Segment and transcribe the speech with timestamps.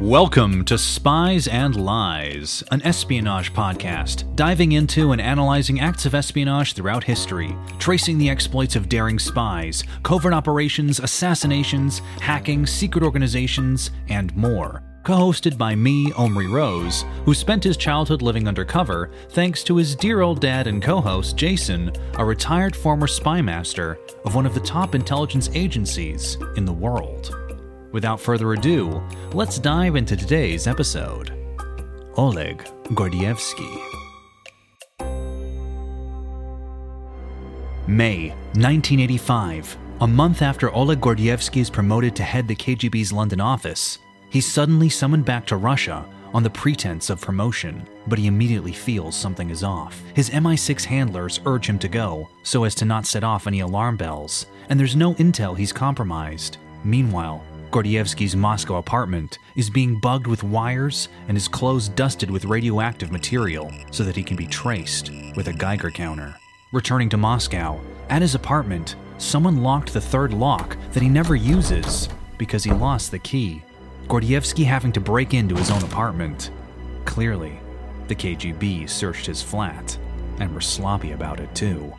[0.00, 6.72] Welcome to Spies and Lies, an espionage podcast diving into and analyzing acts of espionage
[6.72, 14.34] throughout history, tracing the exploits of daring spies, covert operations, assassinations, hacking, secret organizations, and
[14.36, 14.82] more.
[15.04, 19.94] Co hosted by me, Omri Rose, who spent his childhood living undercover thanks to his
[19.94, 24.54] dear old dad and co host, Jason, a retired former spy master of one of
[24.54, 27.43] the top intelligence agencies in the world.
[27.94, 29.00] Without further ado,
[29.34, 31.30] let's dive into today's episode.
[32.16, 33.72] Oleg Gordievsky.
[37.86, 39.78] May 1985.
[40.00, 44.88] A month after Oleg Gordievsky is promoted to head the KGB's London office, he's suddenly
[44.88, 49.62] summoned back to Russia on the pretense of promotion, but he immediately feels something is
[49.62, 50.02] off.
[50.14, 53.96] His MI6 handlers urge him to go so as to not set off any alarm
[53.96, 56.56] bells, and there's no intel he's compromised.
[56.82, 63.10] Meanwhile, Gordievsky's Moscow apartment is being bugged with wires and his clothes dusted with radioactive
[63.10, 66.36] material so that he can be traced with a Geiger counter.
[66.70, 72.08] Returning to Moscow, at his apartment, someone locked the third lock that he never uses
[72.38, 73.60] because he lost the key.
[74.06, 76.52] Gordievsky having to break into his own apartment.
[77.06, 77.58] Clearly,
[78.06, 79.98] the KGB searched his flat
[80.38, 81.92] and were sloppy about it too.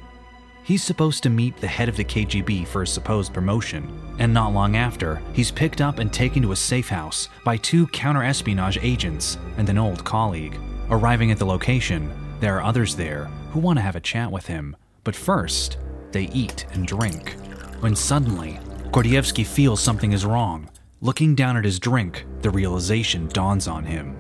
[0.66, 3.88] He's supposed to meet the head of the KGB for his supposed promotion,
[4.18, 7.86] and not long after, he's picked up and taken to a safe house by two
[7.86, 10.60] counter-espionage agents and an old colleague.
[10.90, 14.48] Arriving at the location, there are others there who want to have a chat with
[14.48, 15.78] him, but first,
[16.12, 17.36] they eat and drink.
[17.82, 20.68] When suddenly, Gordievsky feels something is wrong.
[21.00, 24.18] Looking down at his drink, the realization dawns on him.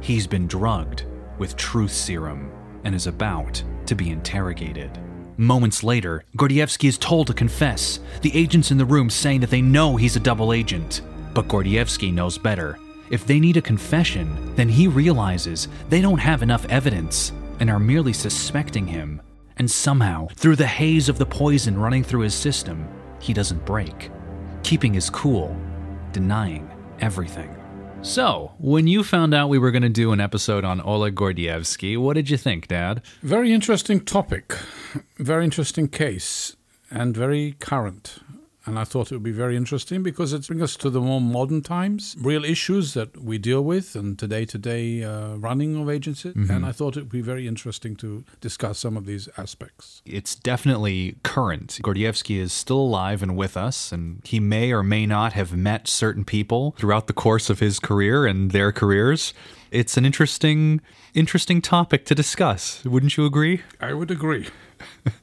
[0.00, 1.06] He's been drugged
[1.38, 2.52] with truth serum
[2.84, 4.96] and is about to be interrogated.
[5.42, 9.60] Moments later, Gordievsky is told to confess, the agents in the room saying that they
[9.60, 11.00] know he's a double agent.
[11.34, 12.78] But Gordievsky knows better.
[13.10, 17.80] If they need a confession, then he realizes they don't have enough evidence and are
[17.80, 19.20] merely suspecting him.
[19.56, 22.86] And somehow, through the haze of the poison running through his system,
[23.18, 24.12] he doesn't break,
[24.62, 25.56] keeping his cool,
[26.12, 26.70] denying
[27.00, 27.52] everything.
[28.02, 31.96] So, when you found out we were going to do an episode on Oleg Gordievsky,
[31.96, 33.00] what did you think, Dad?
[33.22, 34.56] Very interesting topic,
[35.18, 36.56] very interesting case,
[36.90, 38.18] and very current.
[38.64, 41.20] And I thought it would be very interesting because it brings us to the more
[41.20, 46.34] modern times, real issues that we deal with, and today to day running of agencies.
[46.34, 46.50] Mm-hmm.
[46.50, 50.02] And I thought it would be very interesting to discuss some of these aspects.
[50.04, 51.78] It's definitely current.
[51.82, 55.88] Gordievsky is still alive and with us, and he may or may not have met
[55.88, 59.34] certain people throughout the course of his career and their careers.
[59.70, 60.80] It's an interesting,
[61.14, 62.84] interesting topic to discuss.
[62.84, 63.62] Wouldn't you agree?
[63.80, 64.48] I would agree.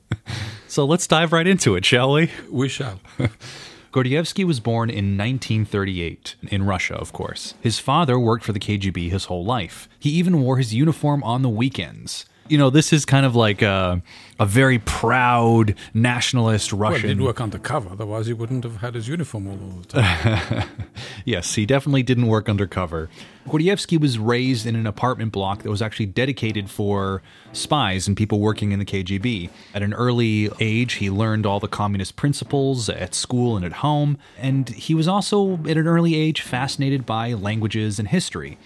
[0.70, 2.30] So let's dive right into it, shall we?
[2.48, 3.00] We shall.
[3.92, 7.56] Gordievsky was born in 1938, in Russia, of course.
[7.60, 9.90] His father worked for the KGB his whole life.
[9.98, 12.26] He even wore his uniform on the weekends.
[12.50, 14.02] You know, this is kind of like a,
[14.40, 17.10] a very proud nationalist Well, Russian.
[17.10, 20.70] he'd work undercover, otherwise he wouldn't have had his uniform all, all the time.
[21.26, 23.08] yes, he definitely didn't work undercover.
[23.48, 27.22] Gordievsky was raised in an apartment block that was actually dedicated for
[27.54, 29.50] spies and people working in the KGB.
[29.76, 34.18] At an early age, he learned all the communist principles at school and at home,
[34.40, 38.58] and he was also, at an early age, fascinated by languages and history.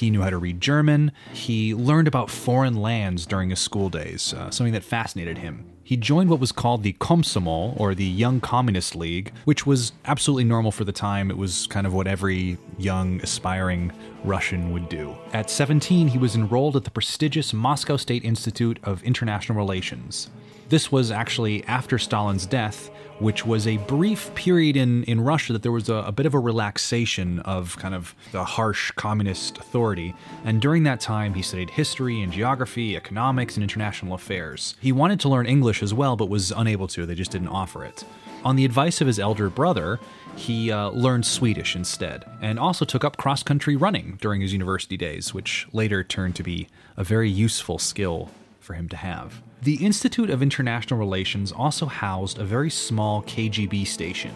[0.00, 1.12] He knew how to read German.
[1.34, 5.66] He learned about foreign lands during his school days, uh, something that fascinated him.
[5.84, 10.44] He joined what was called the Komsomol, or the Young Communist League, which was absolutely
[10.44, 11.30] normal for the time.
[11.30, 13.92] It was kind of what every young, aspiring
[14.24, 15.14] Russian would do.
[15.34, 20.30] At 17, he was enrolled at the prestigious Moscow State Institute of International Relations.
[20.70, 25.62] This was actually after Stalin's death, which was a brief period in, in Russia that
[25.62, 30.14] there was a, a, bit of a relaxation of kind of the harsh communist authority.
[30.44, 34.74] And during that time, he studied history and geography, economics, and international affairs.
[34.80, 37.06] He wanted to learn English as well, but was unable to.
[37.06, 38.04] They just didn't offer it.
[38.42, 40.00] On the advice of his elder brother,
[40.34, 44.96] he uh, learned Swedish instead, and also took up cross country running during his university
[44.96, 48.30] days, which later turned to be a very useful skill
[48.70, 49.42] for him to have.
[49.62, 54.30] The Institute of International Relations also housed a very small KGB station,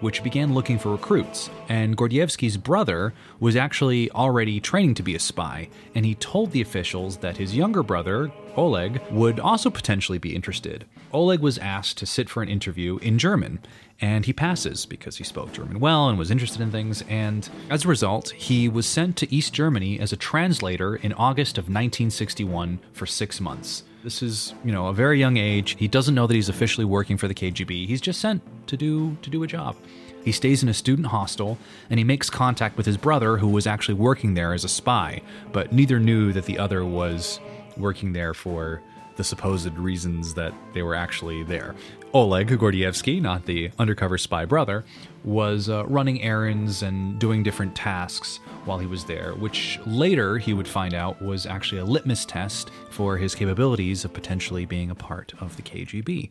[0.00, 1.50] which began looking for recruits.
[1.68, 6.62] And Gordievsky's brother was actually already training to be a spy, and he told the
[6.62, 10.84] officials that his younger brother, Oleg, would also potentially be interested.
[11.14, 13.58] Oleg was asked to sit for an interview in German,
[14.02, 17.02] and he passes because he spoke German well and was interested in things.
[17.08, 21.56] And as a result, he was sent to East Germany as a translator in August
[21.56, 23.84] of 1961 for six months.
[24.04, 25.76] This is, you know, a very young age.
[25.78, 27.86] He doesn't know that he's officially working for the KGB.
[27.86, 29.74] He's just sent to do to do a job.
[30.22, 31.56] He stays in a student hostel
[31.88, 35.22] and he makes contact with his brother who was actually working there as a spy,
[35.50, 37.40] but neither knew that the other was
[37.76, 38.82] working there for
[39.16, 41.74] the supposed reasons that they were actually there.
[42.12, 44.84] Oleg Gordievsky, not the undercover spy brother,
[45.24, 50.54] was uh, running errands and doing different tasks while he was there, which later he
[50.54, 54.94] would find out was actually a litmus test for his capabilities of potentially being a
[54.94, 56.30] part of the KGB.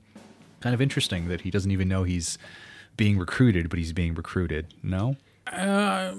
[0.60, 2.38] Kind of interesting that he doesn't even know he's
[2.98, 4.74] being recruited, but he's being recruited.
[4.84, 5.16] No?
[5.48, 6.14] Uh,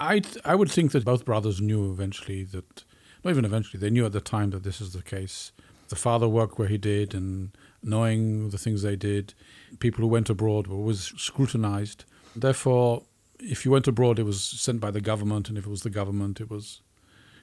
[0.00, 2.84] I, I would think that both brothers knew eventually that,
[3.24, 5.52] not even eventually, they knew at the time that this is the case.
[5.88, 7.50] The father worked where he did and
[7.82, 9.34] knowing the things they did.
[9.78, 12.04] People who went abroad were always scrutinized.
[12.36, 13.04] Therefore,
[13.40, 15.90] if you went abroad, it was sent by the government, and if it was the
[15.90, 16.82] government, it was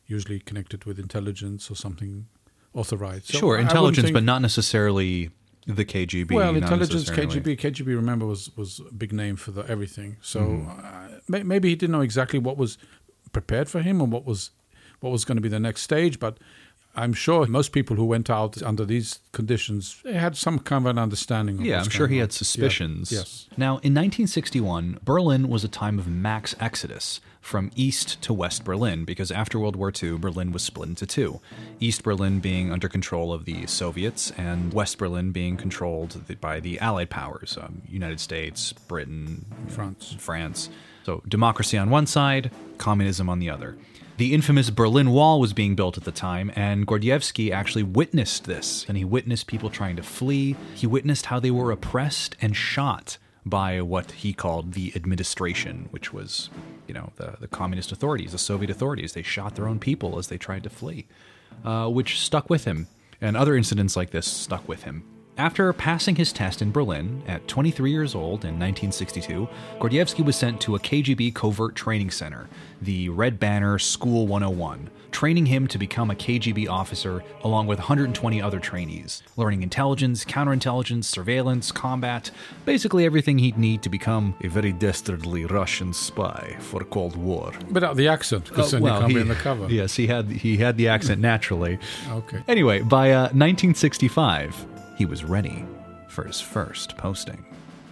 [0.05, 2.27] usually connected with intelligence or something
[2.73, 3.27] authorized.
[3.27, 5.31] So sure, intelligence, think, but not necessarily
[5.65, 6.31] the KGB.
[6.31, 7.87] Well, intelligence, KGB, KGB.
[7.87, 10.17] Remember, was was a big name for the everything.
[10.21, 11.33] So mm-hmm.
[11.33, 12.77] uh, maybe he didn't know exactly what was
[13.31, 14.51] prepared for him and what was
[14.99, 16.37] what was going to be the next stage, but
[16.97, 20.91] I'm sure most people who went out under these conditions they had some kind of
[20.91, 21.63] an understanding.
[21.63, 22.21] yeah, I'm sure he on.
[22.21, 23.11] had suspicions.
[23.11, 23.19] Yeah.
[23.19, 23.47] Yes.
[23.57, 29.05] Now, in 1961, Berlin was a time of max exodus from East to West Berlin
[29.05, 31.41] because after World War II, Berlin was split into two.
[31.79, 36.79] East Berlin being under control of the Soviets, and West Berlin being controlled by the
[36.79, 40.15] Allied powers um, United States, Britain, France.
[40.17, 40.69] France.
[41.03, 42.49] So, democracy on one side,
[42.79, 43.77] communism on the other.
[44.17, 48.85] The infamous Berlin Wall was being built at the time, and Gordievsky actually witnessed this.
[48.87, 50.55] And he witnessed people trying to flee.
[50.73, 56.13] He witnessed how they were oppressed and shot by what he called the administration, which
[56.13, 56.49] was,
[56.87, 59.11] you know, the, the communist authorities, the Soviet authorities.
[59.11, 61.07] They shot their own people as they tried to flee,
[61.65, 62.87] uh, which stuck with him.
[63.19, 65.03] And other incidents like this stuck with him.
[65.37, 69.49] After passing his test in Berlin at 23 years old in 1962,
[69.79, 72.47] Gordievsky was sent to a KGB covert training center,
[72.81, 78.41] the Red Banner School 101, training him to become a KGB officer along with 120
[78.41, 82.31] other trainees, learning intelligence, counterintelligence, surveillance, combat,
[82.63, 87.51] basically everything he'd need to become a very dastardly Russian spy for Cold War.
[87.71, 89.67] Without the accent, because uh, then well, you can't he, be in the cover.
[89.69, 91.77] Yes, he had he had the accent naturally.
[92.09, 92.41] okay.
[92.47, 94.65] Anyway, by uh, 1965
[94.95, 95.65] he was ready
[96.07, 97.45] for his first posting.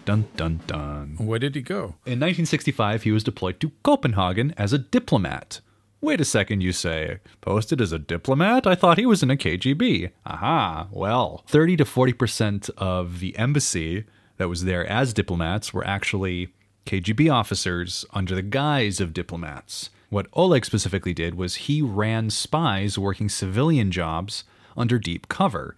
[0.05, 1.15] Dun dun dun.
[1.17, 1.95] Where did he go?
[2.05, 5.61] In 1965, he was deployed to Copenhagen as a diplomat.
[6.01, 7.19] Wait a second, you say.
[7.39, 8.67] Posted as a diplomat?
[8.67, 10.11] I thought he was in a KGB.
[10.25, 14.03] Aha, well, 30 to 40% of the embassy
[14.35, 16.49] that was there as diplomats were actually
[16.85, 19.89] KGB officers under the guise of diplomats.
[20.09, 24.43] What Oleg specifically did was he ran spies working civilian jobs
[24.75, 25.77] under deep cover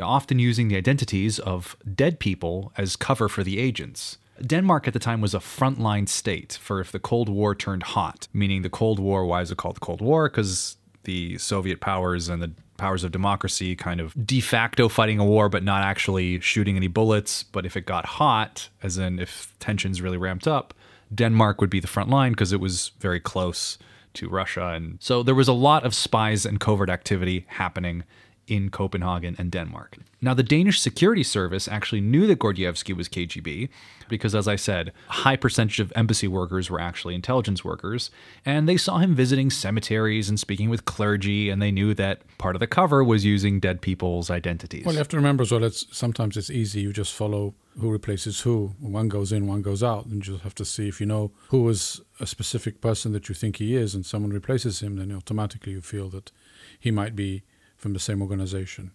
[0.00, 4.18] often using the identities of dead people as cover for the agents.
[4.44, 8.28] Denmark at the time was a frontline state for if the Cold War turned hot,
[8.32, 10.28] meaning the Cold War, why is it called the Cold War?
[10.28, 15.24] Because the Soviet powers and the powers of democracy kind of de facto fighting a
[15.24, 17.42] war, but not actually shooting any bullets.
[17.42, 20.72] But if it got hot, as in if tensions really ramped up,
[21.14, 23.76] Denmark would be the front line because it was very close
[24.14, 24.68] to Russia.
[24.68, 28.04] And so there was a lot of spies and covert activity happening
[28.50, 29.96] in Copenhagen and Denmark.
[30.20, 33.70] Now, the Danish security service actually knew that Gordievsky was KGB
[34.08, 38.10] because, as I said, a high percentage of embassy workers were actually intelligence workers,
[38.44, 42.56] and they saw him visiting cemeteries and speaking with clergy, and they knew that part
[42.56, 44.84] of the cover was using dead people's identities.
[44.84, 47.90] Well, you have to remember as well, it's, sometimes it's easy, you just follow who
[47.90, 48.74] replaces who.
[48.80, 51.30] One goes in, one goes out, and you just have to see if you know
[51.48, 55.12] who is a specific person that you think he is, and someone replaces him, then
[55.12, 56.32] automatically you feel that
[56.78, 57.42] he might be
[57.80, 58.92] from the same organization.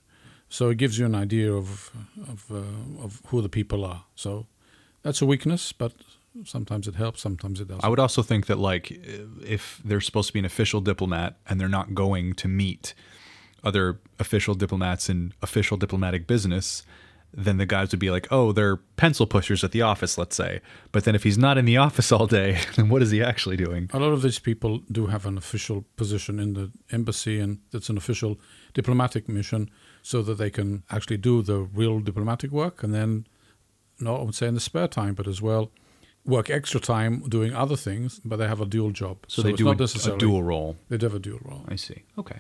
[0.50, 1.92] So it gives you an idea of
[2.32, 4.04] of, uh, of who the people are.
[4.16, 4.46] So
[5.02, 5.92] that's a weakness, but
[6.44, 7.84] sometimes it helps, sometimes it doesn't.
[7.84, 8.92] I would also think that like
[9.42, 12.94] if they're supposed to be an official diplomat and they're not going to meet
[13.64, 16.84] other official diplomats in official diplomatic business,
[17.34, 20.62] then the guys would be like, "Oh, they're pencil pushers at the office, let's say."
[20.92, 23.58] But then if he's not in the office all day, then what is he actually
[23.58, 23.90] doing?
[23.94, 27.90] A lot of these people do have an official position in the embassy, and it's
[27.90, 28.40] an official
[28.76, 29.72] diplomatic mission,
[30.04, 33.26] so that they can actually do the real diplomatic work, and then,
[34.00, 35.72] not I would say in the spare time, but as well,
[36.26, 38.22] work extra time doing other things.
[38.24, 40.76] But they have a dual job, So, they it's do a, a dual role.
[40.90, 41.64] They do have a dual role.
[41.68, 42.04] I see.
[42.18, 42.40] Okay.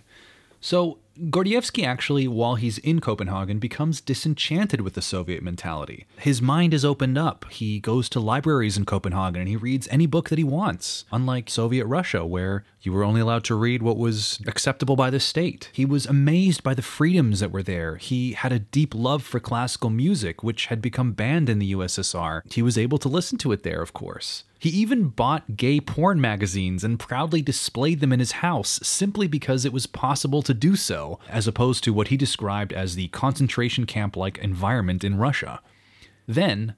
[0.61, 6.05] So Gordievsky actually, while he's in Copenhagen, becomes disenchanted with the Soviet mentality.
[6.17, 7.45] His mind is opened up.
[7.49, 11.49] He goes to libraries in Copenhagen and he reads any book that he wants, unlike
[11.49, 15.69] Soviet Russia, where you were only allowed to read what was acceptable by the state.
[15.73, 17.95] He was amazed by the freedoms that were there.
[17.95, 22.41] He had a deep love for classical music, which had become banned in the USSR.
[22.51, 24.43] He was able to listen to it there, of course.
[24.65, 29.63] He even bought gay porn magazines and proudly displayed them in his house simply because
[29.63, 33.85] it was possible to do so, as opposed to what he described as the concentration
[33.85, 35.61] camp like environment in Russia.
[36.27, 36.75] Then,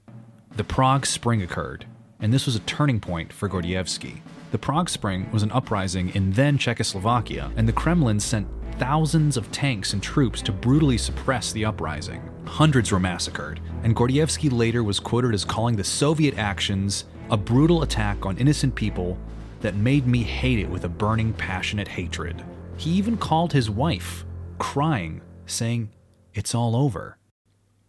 [0.56, 1.86] the Prague Spring occurred,
[2.20, 4.20] and this was a turning point for Gordievsky.
[4.50, 9.50] The Prague Spring was an uprising in then Czechoslovakia, and the Kremlin sent thousands of
[9.50, 12.22] tanks and troops to brutally suppress the uprising.
[12.46, 17.82] Hundreds were massacred, and Gordievsky later was quoted as calling the Soviet actions a brutal
[17.82, 19.18] attack on innocent people
[19.60, 22.42] that made me hate it with a burning, passionate hatred.
[22.78, 24.24] He even called his wife,
[24.58, 25.90] crying, saying,
[26.32, 27.18] It's all over.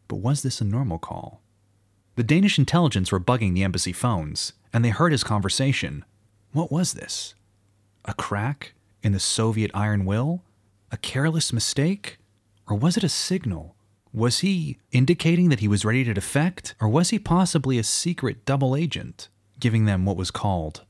[0.08, 1.42] But was this a normal call?
[2.16, 6.04] The Danish intelligence were bugging the embassy phones, and they heard his conversation.
[6.54, 7.36] What was this?
[8.06, 10.42] A crack in the Soviet iron will?
[10.92, 12.18] A careless mistake?
[12.68, 13.76] Or was it a signal?
[14.12, 16.74] Was he indicating that he was ready to defect?
[16.82, 19.30] Or was he possibly a secret double agent,
[19.60, 20.84] giving them what was called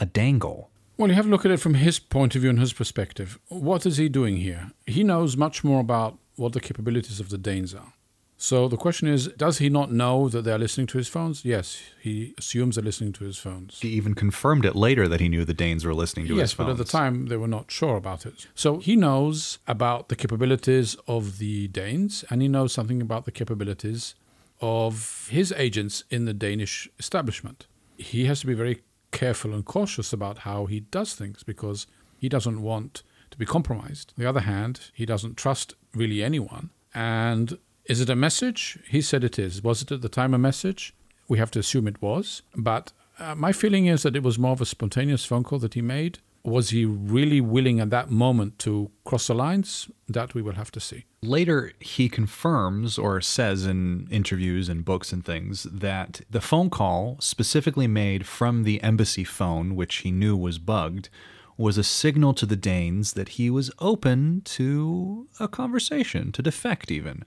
[0.00, 0.70] a dangle?
[0.96, 3.38] Well, you have to look at it from his point of view and his perspective.
[3.48, 4.72] What is he doing here?
[4.86, 7.92] He knows much more about what the capabilities of the Danes are.
[8.36, 11.44] So the question is, does he not know that they're listening to his phones?
[11.44, 13.78] Yes, he assumes they're listening to his phones.
[13.80, 16.66] He even confirmed it later that he knew the Danes were listening to his phones.
[16.66, 18.48] yes, but at the time they were not sure about it.
[18.56, 23.30] So he knows about the capabilities of the Danes, and he knows something about the
[23.32, 24.16] capabilities
[24.60, 27.66] of his agents in the Danish establishment.
[27.96, 28.82] He has to be very
[29.12, 31.86] careful and cautious about how he does things because
[32.18, 34.12] he doesn't want to be compromised.
[34.16, 36.70] On the other hand, he doesn't trust really anyone.
[36.94, 38.78] And is it a message?
[38.88, 39.62] He said it is.
[39.62, 40.94] Was it at the time a message?
[41.28, 42.42] We have to assume it was.
[42.54, 45.74] But uh, my feeling is that it was more of a spontaneous phone call that
[45.74, 46.18] he made.
[46.44, 49.88] Was he really willing at that moment to cross the lines?
[50.08, 51.04] That we will have to see.
[51.22, 57.16] Later, he confirms or says in interviews and books and things that the phone call,
[57.20, 61.08] specifically made from the embassy phone, which he knew was bugged,
[61.56, 66.90] was a signal to the Danes that he was open to a conversation, to defect
[66.90, 67.24] even.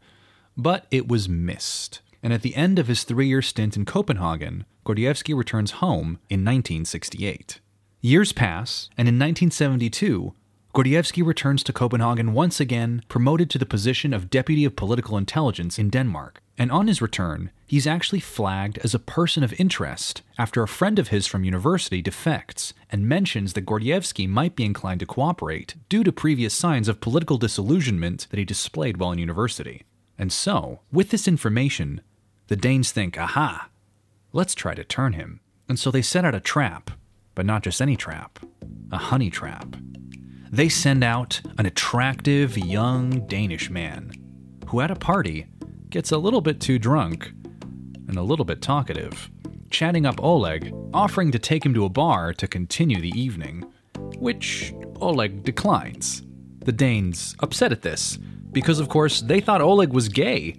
[0.57, 2.01] But it was missed.
[2.21, 6.43] And at the end of his three year stint in Copenhagen, Gordievsky returns home in
[6.43, 7.59] 1968.
[8.01, 10.33] Years pass, and in 1972,
[10.75, 15.79] Gordievsky returns to Copenhagen once again, promoted to the position of Deputy of Political Intelligence
[15.79, 16.41] in Denmark.
[16.57, 20.99] And on his return, he's actually flagged as a person of interest after a friend
[20.99, 26.03] of his from university defects and mentions that Gordievsky might be inclined to cooperate due
[26.03, 29.83] to previous signs of political disillusionment that he displayed while in university.
[30.17, 32.01] And so, with this information,
[32.47, 33.69] the Danes think, aha,
[34.33, 35.39] let's try to turn him.
[35.69, 36.91] And so they set out a trap,
[37.35, 38.39] but not just any trap,
[38.91, 39.75] a honey trap.
[40.51, 44.11] They send out an attractive young Danish man
[44.67, 45.47] who, at a party,
[45.89, 47.31] gets a little bit too drunk
[48.07, 49.29] and a little bit talkative,
[49.69, 53.65] chatting up Oleg, offering to take him to a bar to continue the evening,
[54.17, 56.23] which Oleg declines.
[56.59, 58.17] The Danes upset at this
[58.51, 60.55] because, of course, they thought Oleg was gay.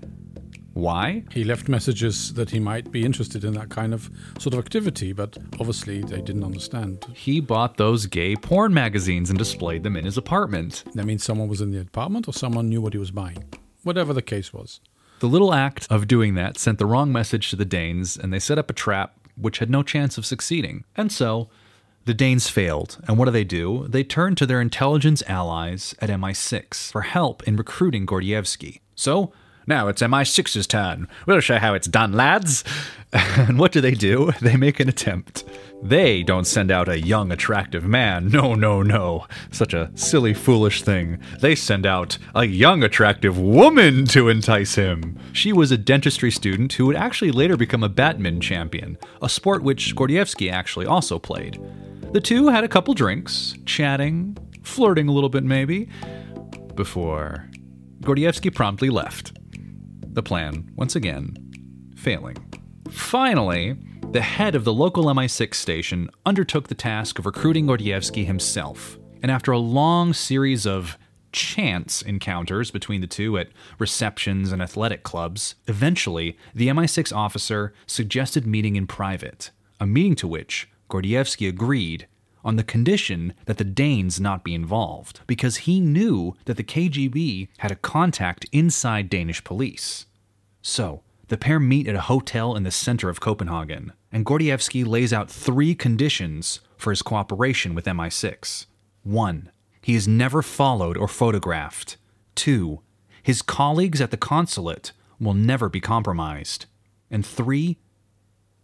[0.76, 1.24] Why?
[1.32, 5.14] He left messages that he might be interested in that kind of sort of activity,
[5.14, 7.06] but obviously they didn't understand.
[7.14, 10.84] He bought those gay porn magazines and displayed them in his apartment.
[10.92, 13.42] That means someone was in the apartment or someone knew what he was buying.
[13.84, 14.80] Whatever the case was.
[15.20, 18.38] The little act of doing that sent the wrong message to the Danes, and they
[18.38, 20.84] set up a trap which had no chance of succeeding.
[20.94, 21.48] And so,
[22.04, 23.86] the Danes failed, and what do they do?
[23.88, 28.80] They turn to their intelligence allies at MI6 for help in recruiting Gordievsky.
[28.94, 29.32] So,
[29.68, 31.08] Now it's MI6's turn.
[31.26, 32.62] We'll show how it's done, lads.
[33.12, 34.30] and what do they do?
[34.40, 35.44] They make an attempt.
[35.82, 38.28] They don't send out a young, attractive man.
[38.28, 39.26] No, no, no.
[39.50, 41.18] Such a silly, foolish thing.
[41.40, 45.18] They send out a young, attractive woman to entice him.
[45.32, 49.62] She was a dentistry student who would actually later become a badminton champion, a sport
[49.62, 51.60] which Gordievsky actually also played.
[52.12, 55.88] The two had a couple drinks, chatting, flirting a little bit maybe,
[56.74, 57.50] before
[58.00, 59.35] Gordievsky promptly left.
[60.16, 61.36] The plan, once again,
[61.94, 62.38] failing.
[62.90, 63.76] Finally,
[64.12, 68.98] the head of the local MI6 station undertook the task of recruiting Gordievsky himself.
[69.22, 70.96] And after a long series of
[71.32, 78.46] chance encounters between the two at receptions and athletic clubs, eventually the MI6 officer suggested
[78.46, 82.08] meeting in private, a meeting to which Gordievsky agreed
[82.46, 87.48] on the condition that the Danes not be involved, because he knew that the KGB
[87.58, 90.06] had a contact inside Danish police.
[90.62, 95.12] So, the pair meet at a hotel in the center of Copenhagen, and Gordievsky lays
[95.12, 98.66] out three conditions for his cooperation with MI6.
[99.02, 99.50] 1.
[99.82, 101.96] He is never followed or photographed.
[102.36, 102.80] 2.
[103.22, 106.66] His colleagues at the consulate will never be compromised.
[107.10, 107.76] And 3.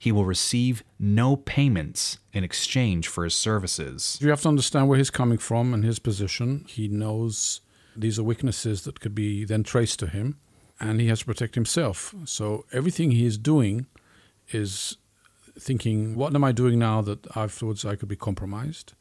[0.02, 4.18] He will receive no payments in exchange for his services.
[4.21, 6.64] You have to understand where he's coming from and his position.
[6.66, 7.61] He knows
[7.94, 10.40] these are weaknesses that could be then traced to him
[10.80, 12.16] and he has to protect himself.
[12.25, 13.87] So everything he is doing
[14.49, 14.97] is
[15.56, 18.94] thinking, what am I doing now that afterwards I could be compromised?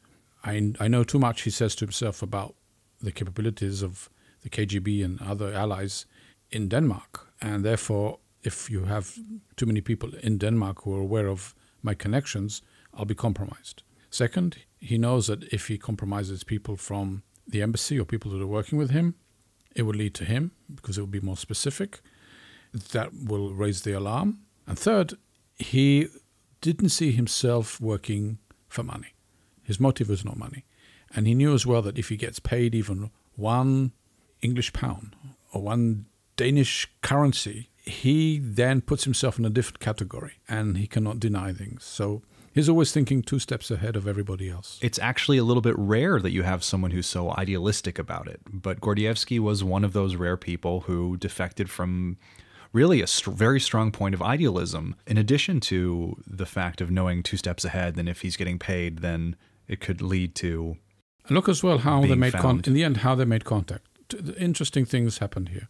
[0.44, 2.54] I, I know too much, he says to himself, about
[3.00, 4.08] the capabilities of
[4.44, 6.06] the KGB and other allies
[6.52, 7.26] in Denmark.
[7.40, 9.18] And therefore, if you have
[9.56, 12.62] too many people in Denmark who are aware of my connections,
[12.94, 13.82] I'll be compromised.
[14.10, 18.46] Second, he knows that if he compromises people from the embassy or people that are
[18.46, 19.14] working with him,
[19.74, 22.00] it will lead to him because it will be more specific.
[22.92, 24.40] That will raise the alarm.
[24.66, 25.14] And third,
[25.56, 26.08] he
[26.60, 29.14] didn't see himself working for money.
[29.62, 30.64] His motive was not money.
[31.14, 33.92] And he knew as well that if he gets paid even one
[34.40, 35.14] English pound
[35.52, 36.06] or one
[36.36, 41.84] Danish currency, he then puts himself in a different category and he cannot deny things.
[41.84, 42.22] So
[42.54, 44.78] He's always thinking two steps ahead of everybody else.
[44.82, 48.40] It's actually a little bit rare that you have someone who's so idealistic about it.
[48.52, 52.18] But Gordievsky was one of those rare people who defected from
[52.74, 57.22] really a st- very strong point of idealism, in addition to the fact of knowing
[57.22, 57.94] two steps ahead.
[57.94, 60.76] Then, if he's getting paid, then it could lead to.
[61.30, 63.86] Look as well how they made con- in the end how they made contact.
[64.36, 65.68] Interesting things happened here.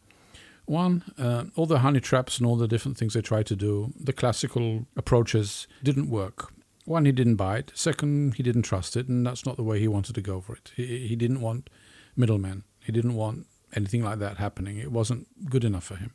[0.67, 3.93] One, uh, all the honey traps and all the different things they tried to do,
[3.99, 6.53] the classical approaches didn't work.
[6.85, 7.73] One, he didn't buy it.
[7.75, 10.55] Second, he didn't trust it, and that's not the way he wanted to go for
[10.55, 10.73] it.
[10.75, 11.71] He, he didn't want
[12.17, 12.65] middlemen.
[12.81, 14.79] He didn't want anything like that happening.
[14.79, 16.13] It wasn't good enough for him.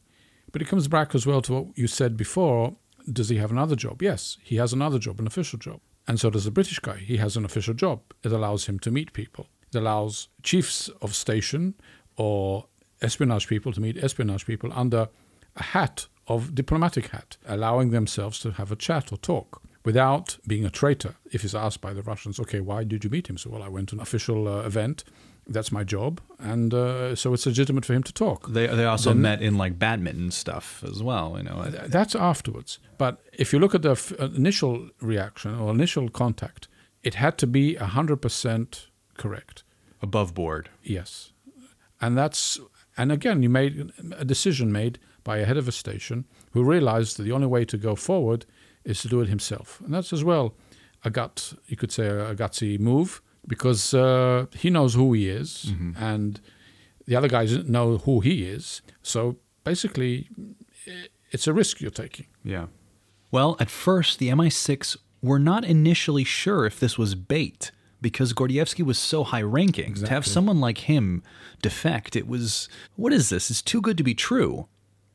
[0.52, 2.76] But it comes back as well to what you said before.
[3.12, 4.02] Does he have another job?
[4.02, 5.80] Yes, he has another job, an official job.
[6.08, 6.98] And so does the British guy.
[6.98, 8.02] He has an official job.
[8.24, 9.48] It allows him to meet people.
[9.74, 11.76] It allows chiefs of station
[12.16, 12.68] or
[13.02, 15.10] espionage people to meet espionage people under
[15.56, 20.66] a hat of diplomatic hat, allowing themselves to have a chat or talk without being
[20.66, 21.16] a traitor.
[21.32, 23.38] If he's asked by the Russians, okay, why did you meet him?
[23.38, 25.04] So, well, I went to an official uh, event.
[25.50, 28.50] That's my job, and uh, so it's legitimate for him to talk.
[28.50, 31.64] They they also then, met in like badminton stuff as well, you know.
[31.88, 32.80] That's afterwards.
[32.98, 36.68] But if you look at the f- uh, initial reaction or initial contact,
[37.02, 39.64] it had to be hundred percent correct,
[40.02, 40.70] above board.
[40.84, 41.32] Yes,
[42.02, 42.60] and that's
[42.98, 47.18] and again, you made a decision made by a head of a station who realized
[47.18, 48.46] that the only way to go forward
[48.84, 49.82] is to do it himself.
[49.82, 50.56] And that's as well
[51.04, 55.68] a gut, you could say, a, gutsy move because uh, he knows who he is
[55.70, 55.92] mm-hmm.
[56.02, 56.42] and
[57.06, 58.82] the other guys know who he is.
[59.02, 60.30] So basically,
[61.32, 62.28] it's a risk you're taking.
[62.44, 62.68] Yeah.
[63.32, 68.86] Well, at first, the MI6 were not initially sure if this was bait because Gordievsky
[68.86, 69.90] was so high ranking.
[69.90, 70.08] Exactly.
[70.08, 71.24] To have someone like him
[71.62, 73.50] defect, it was, what is this?
[73.50, 74.68] It's too good to be true.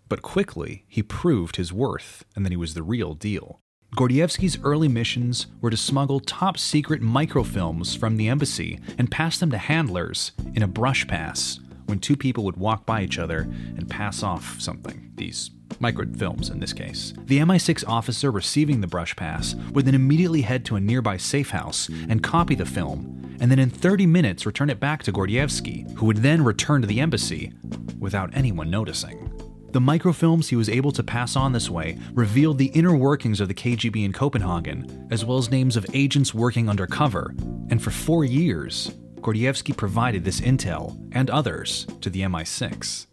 [0.09, 3.61] But quickly, he proved his worth and that he was the real deal.
[3.97, 9.51] Gordievsky's early missions were to smuggle top secret microfilms from the embassy and pass them
[9.51, 13.91] to handlers in a brush pass when two people would walk by each other and
[13.91, 17.15] pass off something, these microfilms in this case.
[17.25, 21.51] The MI6 officer receiving the brush pass would then immediately head to a nearby safe
[21.51, 25.91] house and copy the film, and then in 30 minutes return it back to Gordievsky,
[25.97, 27.53] who would then return to the embassy
[27.99, 29.31] without anyone noticing.
[29.73, 33.49] The microfilms he was able to pass on this way revealed the inner workings of
[33.49, 37.35] the KGB in Copenhagen, as well as names of agents working undercover.
[37.71, 43.07] And for four years, Gordievsky provided this intel and others to the MI6.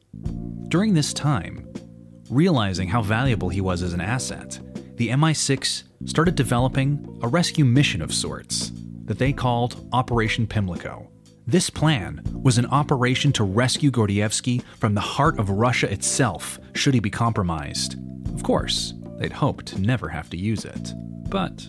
[0.68, 1.66] During this time,
[2.30, 4.60] Realizing how valuable he was as an asset,
[4.98, 8.72] the MI6 started developing a rescue mission of sorts
[9.06, 11.10] that they called Operation Pimlico.
[11.48, 16.94] This plan was an operation to rescue Gordievsky from the heart of Russia itself should
[16.94, 17.96] he be compromised.
[18.36, 20.94] Of course, they'd hoped to never have to use it.
[21.30, 21.68] But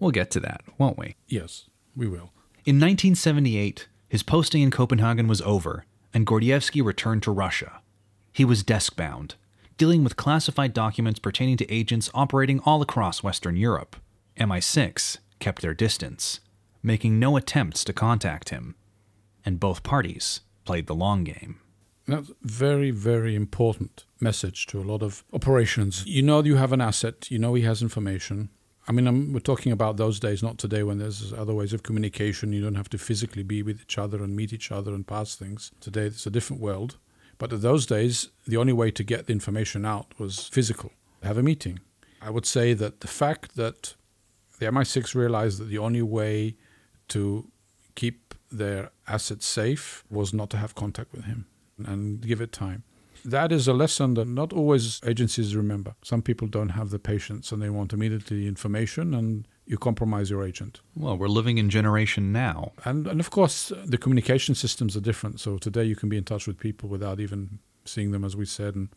[0.00, 1.14] we'll get to that, won't we?
[1.28, 2.32] Yes, we will.
[2.64, 7.77] In 1978, his posting in Copenhagen was over, and Gordievsky returned to Russia.
[8.38, 9.34] He was desk bound,
[9.78, 13.96] dealing with classified documents pertaining to agents operating all across Western Europe.
[14.38, 16.38] MI6 kept their distance,
[16.80, 18.76] making no attempts to contact him.
[19.44, 21.58] And both parties played the long game.
[22.06, 26.06] That's very, very important message to a lot of operations.
[26.06, 28.50] You know you have an asset, you know he has information.
[28.86, 31.82] I mean, I'm, we're talking about those days, not today when there's other ways of
[31.82, 32.52] communication.
[32.52, 35.34] You don't have to physically be with each other and meet each other and pass
[35.34, 35.72] things.
[35.80, 36.98] Today, it's a different world.
[37.38, 41.38] But in those days, the only way to get the information out was physical, have
[41.38, 41.80] a meeting.
[42.20, 43.94] I would say that the fact that
[44.58, 46.56] the MI6 realized that the only way
[47.08, 47.50] to
[47.94, 51.46] keep their assets safe was not to have contact with him
[51.86, 52.82] and give it time.
[53.24, 55.94] That is a lesson that not always agencies remember.
[56.02, 60.44] Some people don't have the patience and they want immediately information and you compromise your
[60.44, 60.80] agent.
[60.96, 62.72] Well, we're living in generation now.
[62.84, 65.40] And, and of course, the communication systems are different.
[65.40, 68.46] So today you can be in touch with people without even seeing them, as we
[68.46, 68.74] said.
[68.74, 68.88] And,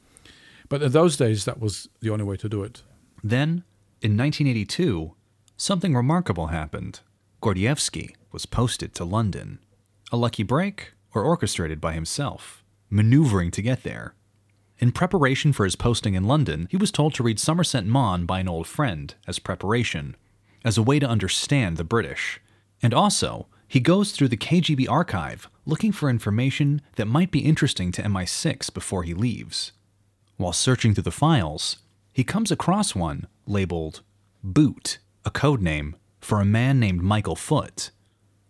[0.69, 2.83] but in those days, that was the only way to do it.
[3.21, 3.63] Then,
[4.01, 5.13] in 1982,
[5.57, 7.01] something remarkable happened.
[7.41, 9.59] Gordievsky was posted to London.
[10.13, 14.15] A lucky break, or orchestrated by himself, maneuvering to get there.
[14.79, 18.39] In preparation for his posting in London, he was told to read Somerset Maugham by
[18.39, 20.15] an old friend as preparation,
[20.63, 22.39] as a way to understand the British.
[22.81, 27.91] And also, he goes through the KGB archive looking for information that might be interesting
[27.93, 29.71] to MI6 before he leaves.
[30.37, 31.77] While searching through the files,
[32.11, 34.01] he comes across one labeled
[34.43, 37.91] Boot, a code name for a man named Michael Foot.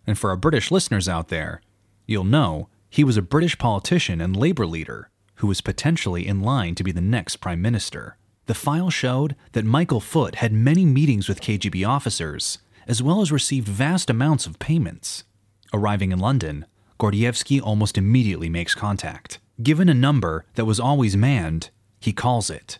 [0.07, 1.61] And for our British listeners out there,
[2.07, 6.75] you'll know he was a British politician and labor leader who was potentially in line
[6.75, 8.17] to be the next prime minister.
[8.51, 13.31] The file showed that Michael Foot had many meetings with KGB officers, as well as
[13.31, 15.23] received vast amounts of payments.
[15.71, 16.65] Arriving in London,
[16.99, 19.39] Gordievsky almost immediately makes contact.
[19.63, 21.69] Given a number that was always manned,
[22.01, 22.77] he calls it.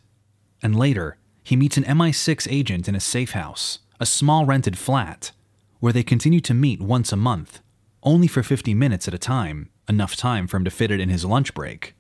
[0.62, 5.32] And later, he meets an MI6 agent in a safe house, a small rented flat,
[5.80, 7.62] where they continue to meet once a month,
[8.04, 11.08] only for 50 minutes at a time, enough time for him to fit it in
[11.08, 11.96] his lunch break.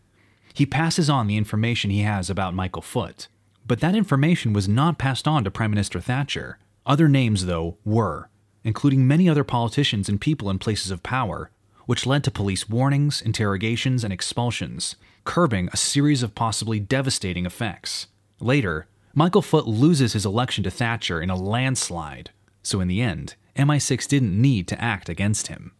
[0.53, 3.29] He passes on the information he has about Michael Foot,
[3.71, 6.57] but that information was not passed on to Prime Minister Thatcher.
[6.85, 8.29] Other names, though, were,
[8.65, 11.51] including many other politicians and people in places of power,
[11.85, 18.07] which led to police warnings, interrogations, and expulsions, curbing a series of possibly devastating effects.
[18.41, 22.31] Later, Michael Foot loses his election to Thatcher in a landslide,
[22.61, 25.71] so in the end, MI6 didn't need to act against him.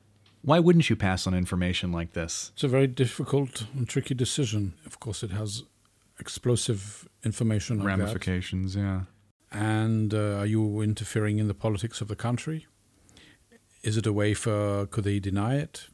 [0.44, 2.54] Why wouldn't you pass on information like this?
[2.54, 4.76] It's a very difficult and tricky decision.
[4.86, 5.64] Of course, it has
[6.22, 9.02] explosive information like Ramifications, yeah.
[9.52, 12.68] And uh, are you interfering in the politics of the country?
[13.84, 14.86] Is it a way for?
[14.88, 15.88] Could they deny it?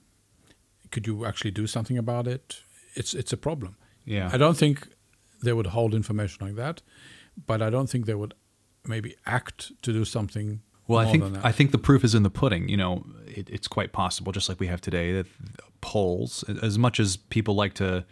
[0.91, 2.63] Could you actually do something about it?
[2.95, 3.77] It's it's a problem.
[4.05, 4.29] Yeah.
[4.31, 4.87] I don't think
[5.43, 6.81] they would hold information like that,
[7.45, 8.33] but I don't think they would
[8.85, 10.61] maybe act to do something.
[10.87, 11.45] Well, I think.
[11.45, 12.69] I think the proof is in the pudding.
[12.69, 15.27] You know, it, it's quite possible, just like we have today, that
[15.81, 18.05] polls, as much as people like to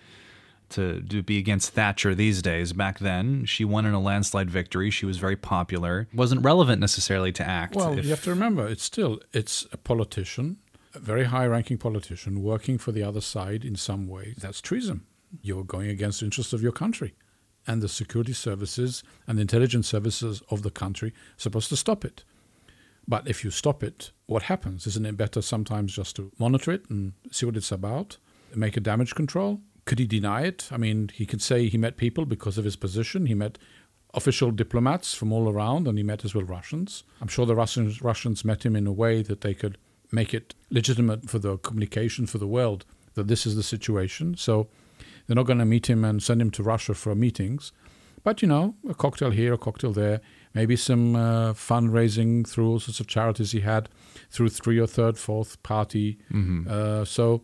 [0.69, 4.89] to, to be against Thatcher these days, back then she won in a landslide victory.
[4.89, 6.07] She was very popular.
[6.13, 7.75] wasn't relevant necessarily to act.
[7.75, 10.57] Well, if- you have to remember, it's still it's a politician,
[10.93, 14.33] a very high-ranking politician working for the other side in some way.
[14.37, 15.01] That's treason.
[15.41, 17.13] You're going against the interests of your country,
[17.67, 22.05] and the security services and the intelligence services of the country are supposed to stop
[22.05, 22.23] it.
[23.07, 24.87] But if you stop it, what happens?
[24.87, 28.17] Isn't it better sometimes just to monitor it and see what it's about,
[28.55, 29.61] make a damage control?
[29.85, 30.69] Could he deny it?
[30.71, 33.27] I mean, he could say he met people because of his position.
[33.27, 33.57] He met
[34.13, 37.03] official diplomats from all around, and he met as well Russians.
[37.21, 39.77] I'm sure the Russians, Russians met him in a way that they could
[40.11, 44.35] make it legitimate for the communication for the world that this is the situation.
[44.37, 44.67] So
[45.27, 47.71] they're not going to meet him and send him to Russia for meetings.
[48.23, 50.19] But, you know, a cocktail here, a cocktail there,
[50.55, 53.87] maybe some uh, fundraising through all sorts of charities he had
[54.31, 56.17] through three or third, fourth party.
[56.67, 57.43] Uh, so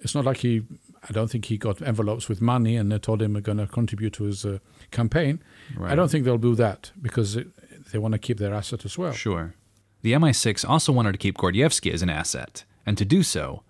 [0.00, 0.62] it's not like he,
[1.08, 3.66] I don't think he got envelopes with money and they told him they're going to
[3.66, 4.58] contribute to his uh,
[4.90, 5.42] campaign.
[5.80, 7.48] I don't think they'll do that because it,
[7.90, 9.12] they want to keep their asset as well.
[9.12, 9.54] Sure.
[10.02, 13.62] The MI6 also wanted to keep Gordievsky as an asset, and to do so,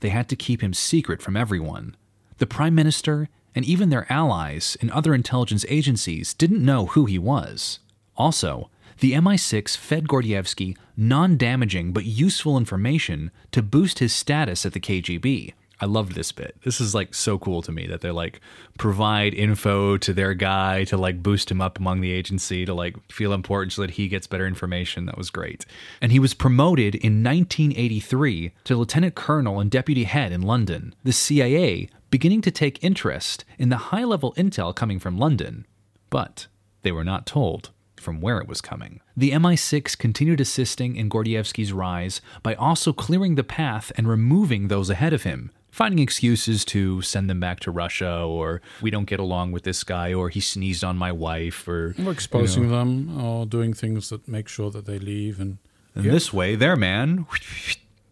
[0.00, 1.96] they had to keep him secret from everyone.
[2.38, 7.18] The Prime Minister and even their allies and other intelligence agencies didn't know who he
[7.18, 7.80] was.
[8.16, 14.72] Also, the MI6 fed Gordievsky non damaging but useful information to boost his status at
[14.72, 15.54] the KGB.
[15.80, 16.56] I loved this bit.
[16.62, 18.40] This is like so cool to me that they're like
[18.78, 22.96] provide info to their guy to like boost him up among the agency to like
[23.10, 25.06] feel important so that he gets better information.
[25.06, 25.64] That was great.
[26.00, 30.94] And he was promoted in 1983 to lieutenant colonel and deputy head in London.
[31.02, 35.66] The CIA beginning to take interest in the high level intel coming from London.
[36.10, 36.48] But
[36.82, 39.00] they were not told from where it was coming.
[39.16, 44.90] The MI6 continued assisting in Gordievsky's rise by also clearing the path and removing those
[44.90, 49.18] ahead of him, finding excuses to send them back to Russia, or we don't get
[49.18, 52.78] along with this guy, or he sneezed on my wife, or Or exposing you know.
[52.78, 55.40] them or doing things that make sure that they leave.
[55.40, 55.56] And
[55.96, 56.12] And Yeah.
[56.12, 57.26] this way, their man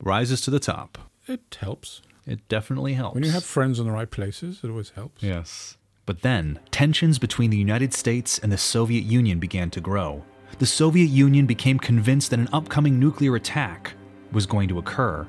[0.03, 0.99] rises to the top.
[1.29, 2.01] it helps.
[2.27, 3.15] It definitely helps.
[3.15, 5.23] When you have friends in the right places, it always helps.
[5.23, 5.77] Yes.
[6.07, 10.25] But then, tensions between the United States and the Soviet Union began to grow.
[10.59, 13.93] The Soviet Union became convinced that an upcoming nuclear attack
[14.33, 15.27] was going to occur,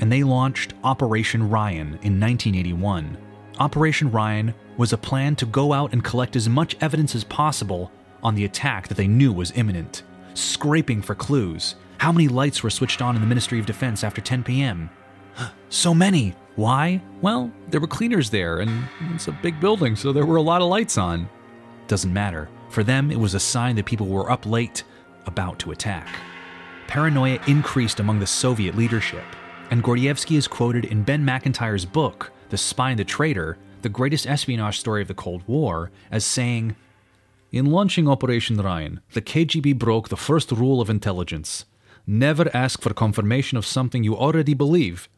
[0.00, 3.16] and they launched Operation Ryan in 1981.
[3.58, 7.92] Operation Ryan was a plan to go out and collect as much evidence as possible
[8.22, 10.02] on the attack that they knew was imminent,
[10.34, 11.74] scraping for clues.
[11.98, 14.90] How many lights were switched on in the Ministry of Defense after 10 p.m.?
[15.72, 16.34] So many.
[16.56, 17.00] Why?
[17.22, 20.60] Well, there were cleaners there, and it's a big building, so there were a lot
[20.60, 21.28] of lights on.
[21.86, 22.48] Doesn't matter.
[22.70, 24.82] For them, it was a sign that people were up late,
[25.26, 26.08] about to attack.
[26.88, 29.24] Paranoia increased among the Soviet leadership,
[29.70, 34.26] and Gordievsky is quoted in Ben Macintyre's book, The Spy and the Traitor, the greatest
[34.26, 36.76] espionage story of the Cold War, as saying,
[37.52, 41.64] In launching Operation Ryan, the KGB broke the first rule of intelligence
[42.10, 45.08] never ask for confirmation of something you already believe.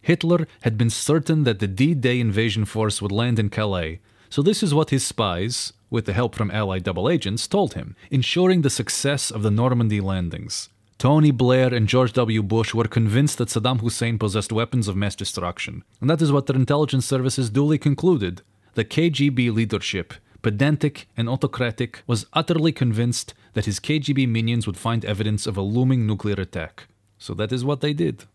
[0.00, 4.42] Hitler had been certain that the D Day invasion force would land in Calais, so
[4.42, 8.62] this is what his spies, with the help from Allied double agents, told him, ensuring
[8.62, 10.68] the success of the Normandy landings.
[11.02, 12.44] Tony Blair and George W.
[12.44, 16.46] Bush were convinced that Saddam Hussein possessed weapons of mass destruction, and that is what
[16.46, 18.42] their intelligence services duly concluded.
[18.74, 25.04] The KGB leadership, pedantic and autocratic, was utterly convinced that his KGB minions would find
[25.04, 26.86] evidence of a looming nuclear attack.
[27.18, 28.26] So that is what they did.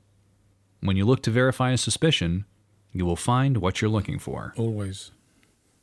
[0.81, 2.43] When you look to verify a suspicion,
[2.91, 4.53] you will find what you're looking for.
[4.57, 5.11] Always.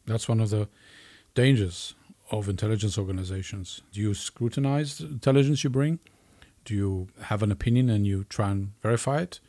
[0.05, 0.68] That's one of the
[1.35, 1.94] dangers
[2.31, 3.81] of intelligence organizations.
[3.90, 5.99] Do you scrutinize the intelligence you bring?
[6.64, 9.40] Do you have an opinion and you try and verify it?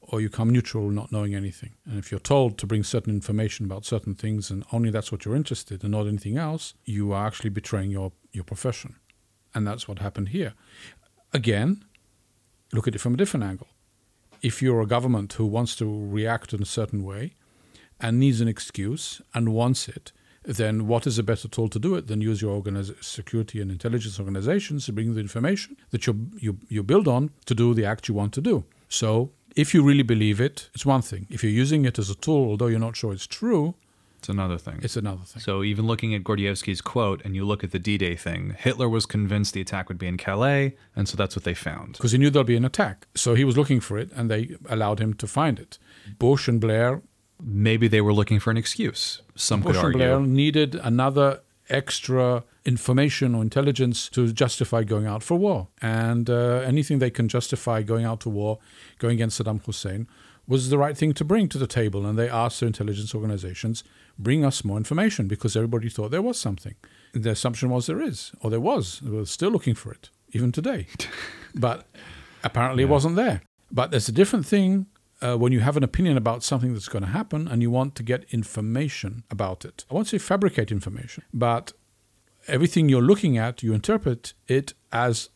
[0.00, 1.74] Or you come neutral, not knowing anything?
[1.86, 5.24] And if you're told to bring certain information about certain things and only that's what
[5.24, 8.96] you're interested in, not anything else, you are actually betraying your, your profession.
[9.54, 10.54] And that's what happened here.
[11.32, 11.84] Again,
[12.72, 13.68] look at it from a different angle.
[14.40, 17.34] If you're a government who wants to react in a certain way,
[18.02, 20.12] and needs an excuse and wants it,
[20.44, 23.70] then what is a better tool to do it than use your organiz- security and
[23.70, 27.84] intelligence organizations to bring the information that you, you, you build on to do the
[27.84, 28.64] act you want to do?
[28.88, 31.26] So, if you really believe it, it's one thing.
[31.30, 33.74] If you're using it as a tool, although you're not sure it's true,
[34.18, 34.78] It's another thing.
[34.82, 35.42] it's another thing.
[35.42, 39.04] So even looking at Gordievsky's quote and you look at the D-Day thing, Hitler was
[39.04, 41.92] convinced the attack would be in Calais, and so that's what they found.
[41.94, 43.06] Because he knew there'll be an attack.
[43.14, 45.78] So he was looking for it, and they allowed him to find it.
[46.18, 47.02] Bush and Blair
[47.44, 49.22] Maybe they were looking for an excuse.
[49.34, 49.98] Some Bush could argue.
[49.98, 55.68] Blair needed another extra information or intelligence to justify going out for war.
[55.80, 58.58] And uh, anything they can justify going out to war,
[58.98, 60.06] going against Saddam Hussein,
[60.46, 62.06] was the right thing to bring to the table.
[62.06, 63.82] And they asked their intelligence organizations,
[64.18, 66.74] bring us more information because everybody thought there was something.
[67.12, 69.00] The assumption was there is, or there was.
[69.00, 70.86] They were still looking for it, even today.
[71.54, 71.86] but
[72.44, 73.42] apparently it wasn't there.
[73.70, 74.86] But there's a different thing
[75.22, 77.94] uh, when you have an opinion about something that's going to happen and you want
[77.94, 79.84] to get information about it.
[79.90, 81.72] I won't say fabricate information, but
[82.48, 85.30] everything you're looking at, you interpret it as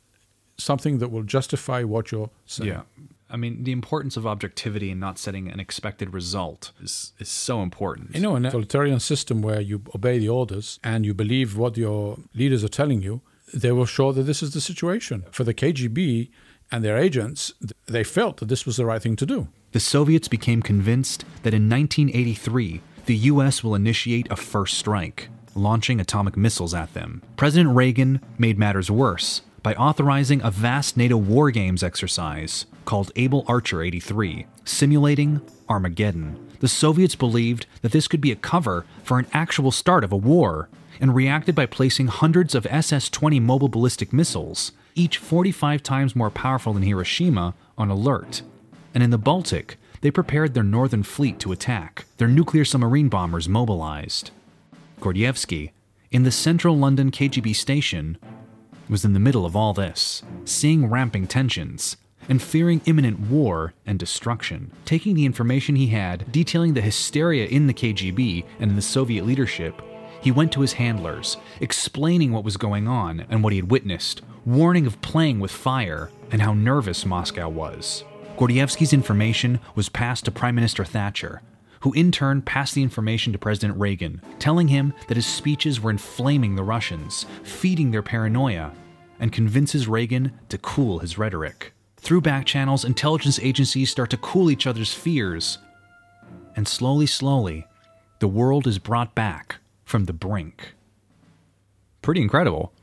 [0.59, 2.71] something that will justify what you're saying.
[2.71, 2.83] Yeah.
[3.29, 7.61] I mean, the importance of objectivity and not setting an expected result is, is so
[7.61, 8.15] important.
[8.15, 11.77] You know, in a totalitarian system where you obey the orders and you believe what
[11.77, 13.23] your leaders are telling you,
[13.53, 15.25] they were sure that this is the situation.
[15.33, 16.31] For the KGB
[16.71, 17.53] and their agents,
[17.87, 19.49] they felt that this was the right thing to do.
[19.77, 23.63] The Soviets became convinced that in 1983, the U.S.
[23.63, 27.21] will initiate a first strike, launching atomic missiles at them.
[27.37, 33.45] President Reagan made matters worse by authorizing a vast NATO war games exercise called Able
[33.47, 36.39] Archer 83, simulating Armageddon.
[36.61, 40.17] The Soviets believed that this could be a cover for an actual start of a
[40.17, 40.71] war
[41.03, 46.31] and reacted by placing hundreds of SS 20 mobile ballistic missiles, each 45 times more
[46.31, 48.41] powerful than Hiroshima, on alert.
[48.97, 53.47] And in the Baltic, they prepared their northern fleet to attack, their nuclear submarine bombers
[53.47, 54.31] mobilized.
[55.03, 55.73] Gordievsky,
[56.11, 58.17] in the central London KGB station,
[58.89, 61.99] was in the middle of all this, seeing ramping tensions
[62.31, 64.73] and fearing imminent war and destruction.
[64.87, 69.27] Taking the information he had, detailing the hysteria in the KGB and in the Soviet
[69.27, 69.83] leadership,
[70.23, 74.23] he went to his handlers, explaining what was going on and what he had witnessed,
[74.47, 78.03] warning of playing with fire and how nervous Moscow was.
[78.37, 81.41] Gordievsky's information was passed to Prime Minister Thatcher,
[81.81, 85.91] who in turn passed the information to President Reagan, telling him that his speeches were
[85.91, 88.73] inflaming the Russians, feeding their paranoia,
[89.19, 91.73] and convinces Reagan to cool his rhetoric.
[91.97, 95.57] Through back channels, intelligence agencies start to cool each other's fears.
[96.55, 97.67] And slowly, slowly,
[98.19, 100.75] the world is brought back from the brink.
[102.03, 102.75] Pretty incredible.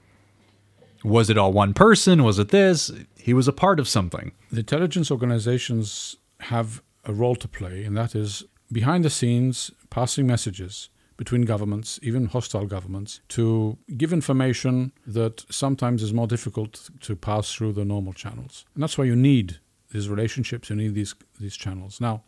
[1.03, 2.23] Was it all one person?
[2.23, 2.91] Was it this?
[3.23, 4.33] He was a part of something.
[4.51, 10.27] The intelligence organizations have a role to play, and that is behind the scenes passing
[10.27, 17.15] messages between governments, even hostile governments, to give information that sometimes is more difficult to
[17.15, 18.65] pass through the normal channels.
[18.73, 19.59] And that's why you need
[19.93, 22.01] these relationships, you need these, these channels.
[22.01, 22.23] Now,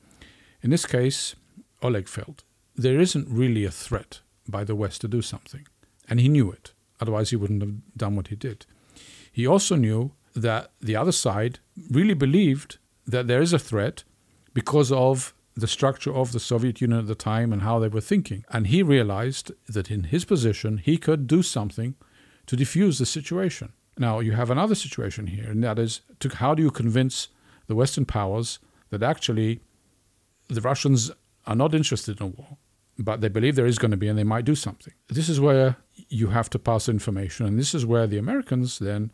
[0.61, 1.35] in this case,
[1.81, 5.67] Oleg felt there isn't really a threat by the West to do something.
[6.07, 6.71] And he knew it.
[7.01, 8.65] Otherwise, he wouldn't have done what he did.
[9.29, 14.03] He also knew that the other side really believed that there is a threat
[14.53, 18.01] because of the structure of the Soviet Union at the time and how they were
[18.01, 18.43] thinking.
[18.49, 21.95] And he realized that in his position, he could do something
[22.47, 23.71] to diffuse the situation.
[23.97, 27.29] Now, you have another situation here, and that is to, how do you convince
[27.67, 29.61] the Western powers that actually
[30.49, 31.11] the Russians
[31.47, 32.57] are not interested in a war,
[32.97, 34.93] but they believe there is going to be and they might do something?
[35.07, 35.77] This is where
[36.09, 39.11] you have to pass information, and this is where the Americans then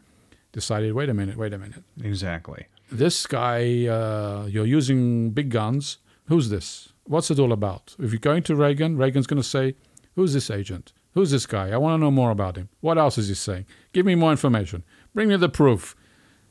[0.52, 1.84] decided wait a minute, wait a minute.
[2.04, 2.68] Exactly.
[2.92, 5.98] This guy, uh, you're using big guns
[6.32, 6.94] Who's this?
[7.04, 7.94] What's it all about?
[8.00, 9.76] If you're going to Reagan, Reagan's going to say,
[10.16, 10.94] Who's this agent?
[11.14, 11.72] Who's this guy?
[11.72, 12.70] I want to know more about him.
[12.80, 13.66] What else is he saying?
[13.92, 14.84] Give me more information.
[15.14, 15.94] Bring me the proof.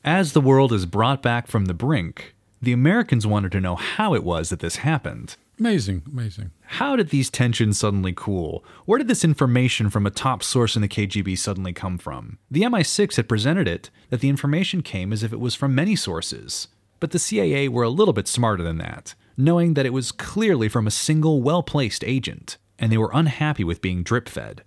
[0.03, 4.13] As the world is brought back from the brink, the Americans wanted to know how
[4.13, 5.35] it was that this happened.
[5.61, 6.49] Amazing, amazing.
[6.61, 8.65] How did these tensions suddenly cool?
[8.85, 12.39] Where did this information from a top source in the KGB suddenly come from?
[12.49, 15.95] The MI6 had presented it that the information came as if it was from many
[15.95, 16.67] sources.
[16.99, 20.67] But the CIA were a little bit smarter than that knowing that it was clearly
[20.67, 24.63] from a single well placed agent, and they were unhappy with being drip fed.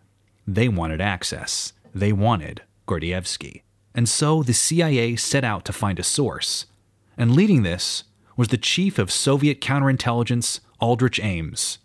[0.46, 1.72] They wanted access.
[1.92, 3.62] They wanted Gordievsky.
[3.94, 6.66] And so the CIA set out to find a source.
[7.16, 8.04] And leading this
[8.36, 11.78] was the chief of Soviet counterintelligence, Aldrich Ames.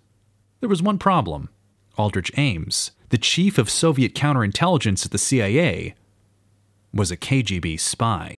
[0.60, 1.50] There was one problem
[1.98, 5.96] Aldrich Ames, the chief of Soviet counterintelligence at the CIA,
[6.94, 8.36] was a KGB spy.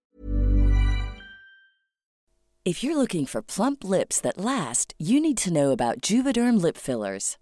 [2.64, 6.78] If you're looking for plump lips that last, you need to know about Juvederm lip
[6.78, 7.38] fillers.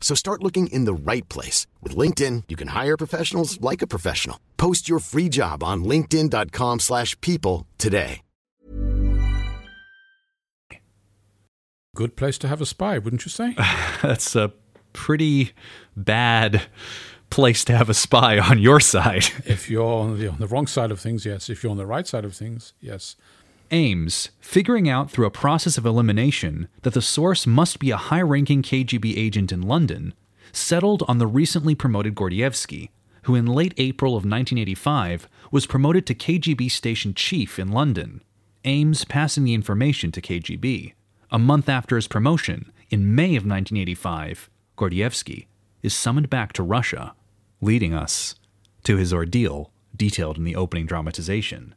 [0.00, 1.66] So start looking in the right place.
[1.82, 4.38] With LinkedIn, you can hire professionals like a professional.
[4.56, 8.22] Post your free job on linkedin.com slash people today.
[11.96, 13.54] Good place to have a spy, wouldn't you say?
[14.02, 14.52] That's a
[14.92, 15.52] pretty
[15.96, 16.62] bad
[17.30, 19.24] place to have a spy on your side.
[19.46, 21.48] if you're on the, on the wrong side of things, yes.
[21.48, 23.16] If you're on the right side of things, yes.
[23.70, 28.22] Ames, figuring out through a process of elimination that the source must be a high
[28.22, 30.14] ranking KGB agent in London,
[30.52, 32.90] settled on the recently promoted Gordievsky,
[33.22, 38.22] who in late April of 1985 was promoted to KGB station chief in London,
[38.64, 40.94] Ames passing the information to KGB.
[41.30, 45.46] A month after his promotion, in May of 1985, Gordievsky
[45.82, 47.14] is summoned back to Russia,
[47.60, 48.36] leading us
[48.84, 51.74] to his ordeal detailed in the opening dramatization.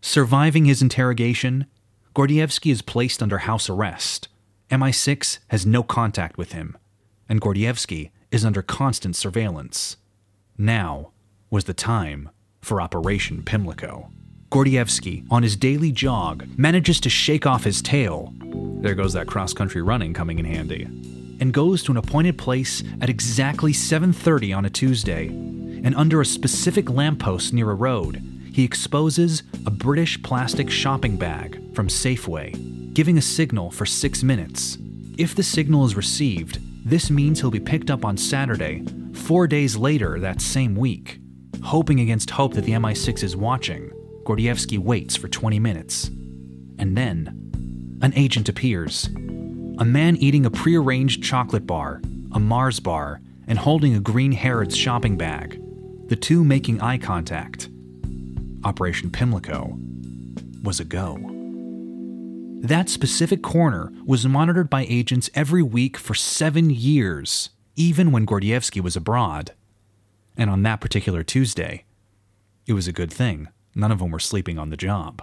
[0.00, 1.66] Surviving his interrogation,
[2.14, 4.28] Gordievsky is placed under house arrest.
[4.70, 6.76] MI6 has no contact with him,
[7.28, 9.96] and Gordievsky is under constant surveillance.
[10.56, 11.10] Now
[11.50, 12.30] was the time
[12.60, 14.10] for Operation Pimlico.
[14.50, 18.32] Gordievsky, on his daily jog, manages to shake off his tail.
[18.80, 20.84] There goes that cross-country running coming in handy.
[21.40, 25.28] And goes to an appointed place at exactly 7:30 on a Tuesday.
[25.28, 28.22] And under a specific lamppost near a road,
[28.58, 34.78] he exposes a British plastic shopping bag from Safeway, giving a signal for 6 minutes.
[35.16, 38.84] If the signal is received, this means he'll be picked up on Saturday,
[39.14, 41.20] 4 days later that same week.
[41.62, 43.92] Hoping against hope that the MI6 is watching,
[44.24, 46.08] Gordievsky waits for 20 minutes.
[46.80, 49.06] And then, an agent appears.
[49.78, 52.02] A man eating a prearranged chocolate bar,
[52.32, 55.62] a Mars bar, and holding a green Harrods shopping bag.
[56.08, 57.68] The two making eye contact.
[58.64, 59.78] Operation Pimlico
[60.62, 61.18] was a go.
[62.60, 68.80] That specific corner was monitored by agents every week for seven years, even when Gordievsky
[68.80, 69.52] was abroad.
[70.36, 71.84] And on that particular Tuesday,
[72.66, 73.48] it was a good thing.
[73.74, 75.22] None of them were sleeping on the job.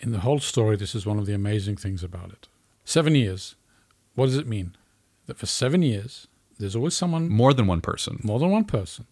[0.00, 2.48] In the whole story, this is one of the amazing things about it.
[2.84, 3.54] Seven years.
[4.14, 4.76] What does it mean?
[5.26, 6.26] That for seven years,
[6.58, 8.20] there's always someone, More than one person.
[8.22, 9.06] more than one person,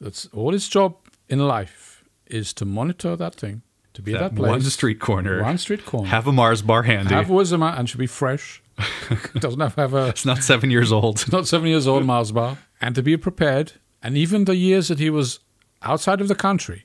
[0.00, 0.96] that's all his job
[1.28, 1.95] in life
[2.26, 3.62] is to monitor that thing,
[3.94, 4.50] to be at that, place.
[4.50, 5.42] one street corner.
[5.42, 6.08] One street corner.
[6.08, 7.14] Have a Mars bar handy.
[7.14, 8.62] Have wisdom and should be fresh.
[9.38, 11.22] doesn't have to have a it's not seven years old.
[11.22, 12.58] It's not seven years old Mars bar.
[12.80, 13.72] And to be prepared,
[14.02, 15.40] and even the years that he was
[15.82, 16.84] outside of the country,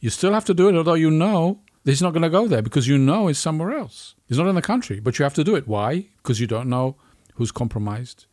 [0.00, 2.62] you still have to do it, although you know he's not going to go there
[2.62, 4.14] because you know he's somewhere else.
[4.26, 5.66] He's not in the country, but you have to do it.
[5.66, 6.06] Why?
[6.18, 6.96] Because you don't know
[7.34, 8.26] who's compromised,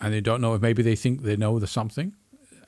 [0.00, 2.14] and they don't know if maybe they think they know the something,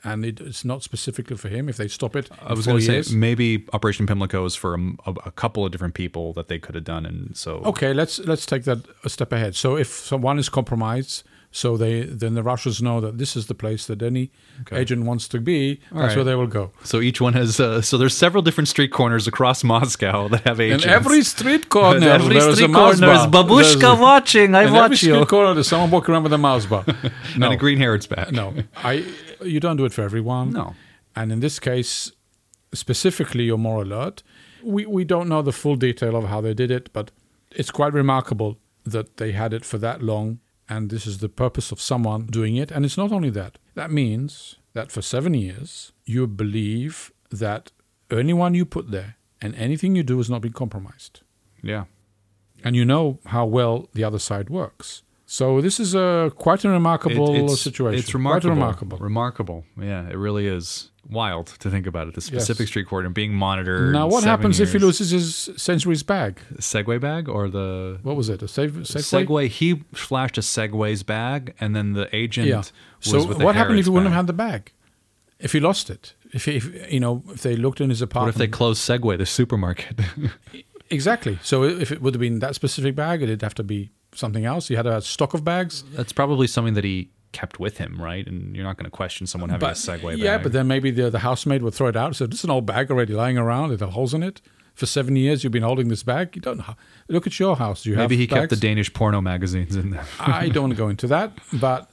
[0.03, 1.69] and it, it's not specifically for him.
[1.69, 5.11] If they stop it, I was going to say maybe Operation Pimlico is for a,
[5.25, 8.45] a, couple of different people that they could have done, and so Okay, let's let's
[8.45, 9.55] take that a step ahead.
[9.55, 13.53] So if someone is compromised, so they then the Russians know that this is the
[13.53, 14.31] place that any
[14.71, 15.81] agent wants to be.
[15.91, 16.15] that's right.
[16.15, 16.71] where they will go.
[16.83, 20.61] So each one has uh, so there's several different street corners across Moscow that have
[20.61, 20.85] agents.
[20.85, 24.55] In every street corner, every street corner is babushka There's watching.
[24.55, 25.25] I watch every street you.
[25.25, 26.85] corner, there's someone walking around with a mouse bar.
[27.37, 28.31] No, And a green Harrods bag.
[28.31, 29.05] no, I.
[29.43, 30.51] You don't do it for everyone.
[30.51, 30.75] No.
[31.15, 32.11] and in this case,
[32.73, 34.23] specifically, you're more alert.
[34.63, 37.11] We we don't know the full detail of how they did it, but
[37.51, 40.39] it's quite remarkable that they had it for that long,
[40.69, 42.71] and this is the purpose of someone doing it.
[42.71, 43.57] And it's not only that.
[43.75, 47.71] That means that for seven years, you believe that
[48.09, 51.21] anyone you put there and anything you do has not been compromised
[51.63, 51.85] Yeah.
[52.63, 55.03] and you know how well the other side works.
[55.37, 57.99] So this is a quite a remarkable It- it's, situation.
[57.99, 58.53] It's remarkable.
[58.53, 58.97] Remarkable.
[58.97, 59.63] Remarkable.
[59.81, 62.15] Yeah, it really is wild to think about it.
[62.15, 62.69] The specific Yes.
[62.71, 63.93] street corner being monitored.
[63.93, 66.41] now, what happens if he loses his Sainsbury's bag?
[66.57, 68.41] Safeway bag or the What was it?
[68.43, 69.25] A save, Safeway?
[69.25, 69.47] Safeway?
[69.47, 72.57] He flashed a Safeway's bag, and then the agent Yeah.
[72.57, 74.15] was So what happened if he wouldn't bag.
[74.17, 74.73] have had the bag?
[75.39, 76.13] If he lost it?
[76.33, 78.35] If, he, if you know, if they looked in his apartment.
[78.35, 79.95] What if they closed Safeway, the supermarket?
[80.89, 81.39] exactly.
[81.41, 84.67] So if it would have been that specific bag, it'd have to be something else.
[84.67, 85.83] He had a stock of bags.
[85.93, 88.27] That's probably something that he kept with him, right?
[88.27, 90.43] And you're not going to question someone having a Safeway yeah, bag.
[90.43, 92.15] but then maybe the, the housemaid would throw it out.
[92.15, 93.71] So this is an old bag already lying around.
[93.71, 94.41] It had holes in it.
[94.73, 96.35] For seven years, you've been holding this bag.
[96.35, 96.75] You don't know.
[97.09, 97.85] Look at your house.
[97.85, 98.55] You maybe he kept the?
[98.55, 100.05] Danish porno magazines in there.
[100.19, 101.91] I don't want to go into that, but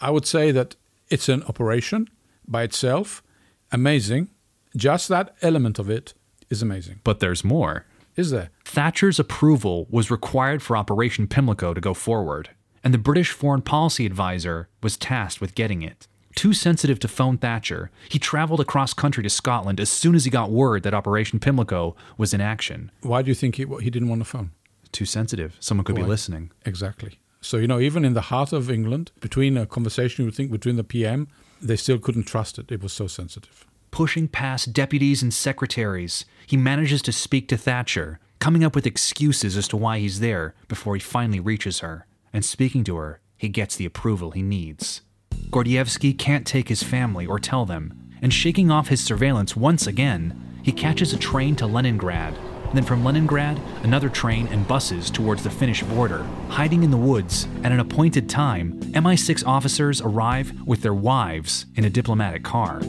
[0.00, 0.74] I would say that
[1.08, 2.08] it's an operation
[2.46, 3.22] by itself.
[3.70, 4.28] Amazing.
[4.76, 6.14] Just that element of it
[6.50, 7.00] is amazing.
[7.04, 7.86] but there's more.
[8.16, 8.50] Is there?
[8.64, 12.48] Thatcher's approval was required for Operation Pimlico to go forward,
[12.82, 16.08] and the British Foreign Policy Advisor was tasked with getting it.
[16.34, 20.30] Too sensitive to phone Thatcher, he traveled across country to Scotland as soon as he
[20.30, 22.90] got word that Operation Pimlico was in action.
[23.02, 24.50] Why do you think he, he didn't want a phone?
[24.92, 25.56] Too sensitive.
[25.60, 26.52] Someone could be listening.
[26.64, 27.18] Exactly.
[27.42, 30.50] So, you know, even in the heart of England, between a conversation you would think
[30.50, 31.28] between the PM,
[31.60, 32.72] they still couldn't trust it.
[32.72, 33.66] It was so sensitive.
[33.90, 39.56] Pushing past deputies and secretaries, he manages to speak to Thatcher, coming up with excuses
[39.56, 42.06] as to why he's there before he finally reaches her.
[42.32, 45.02] And speaking to her, he gets the approval he needs.
[45.50, 50.60] Gordievsky can't take his family or tell them, and shaking off his surveillance once again,
[50.62, 52.36] he catches a train to Leningrad.
[52.74, 56.26] Then from Leningrad, another train and buses towards the Finnish border.
[56.48, 61.84] Hiding in the woods, at an appointed time, MI6 officers arrive with their wives in
[61.84, 62.80] a diplomatic car.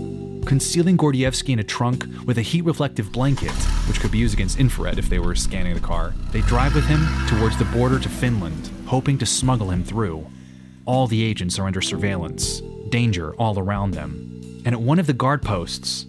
[0.48, 3.52] concealing Gordievsky in a trunk with a heat reflective blanket,
[3.88, 6.14] which could be used against infrared if they were scanning the car.
[6.32, 10.26] They drive with him towards the border to Finland, hoping to smuggle him through.
[10.86, 14.42] All the agents are under surveillance, danger all around them.
[14.66, 16.06] And at one of the guard posts,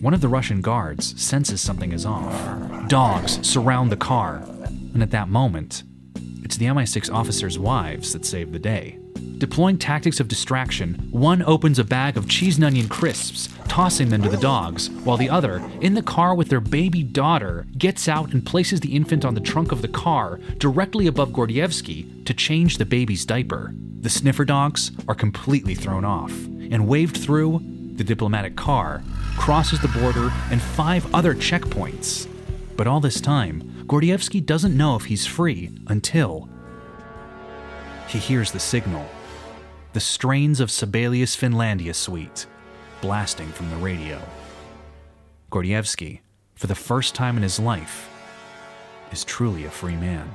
[0.00, 2.88] one of the Russian guards senses something is off.
[2.88, 4.42] Dogs surround the car,
[4.94, 5.82] and at that moment,
[6.42, 8.98] it's the MI6 officers' wives that save the day.
[9.36, 14.22] Deploying tactics of distraction, one opens a bag of cheese and onion crisps, tossing them
[14.22, 18.32] to the dogs, while the other, in the car with their baby daughter, gets out
[18.32, 22.78] and places the infant on the trunk of the car directly above Gordievsky to change
[22.78, 23.74] the baby's diaper.
[24.00, 27.60] The sniffer dogs are completely thrown off and waved through
[28.00, 29.02] the diplomatic car,
[29.36, 32.26] crosses the border and five other checkpoints.
[32.74, 36.48] But all this time, Gordievsky doesn't know if he's free until
[38.08, 39.06] he hears the signal
[39.92, 42.46] the strains of Sibelius Finlandia Suite
[43.02, 44.18] blasting from the radio.
[45.50, 46.20] Gordievsky,
[46.54, 48.08] for the first time in his life,
[49.12, 50.30] is truly a free man.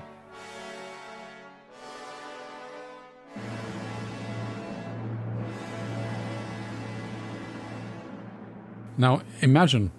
[8.97, 9.91] Now imagine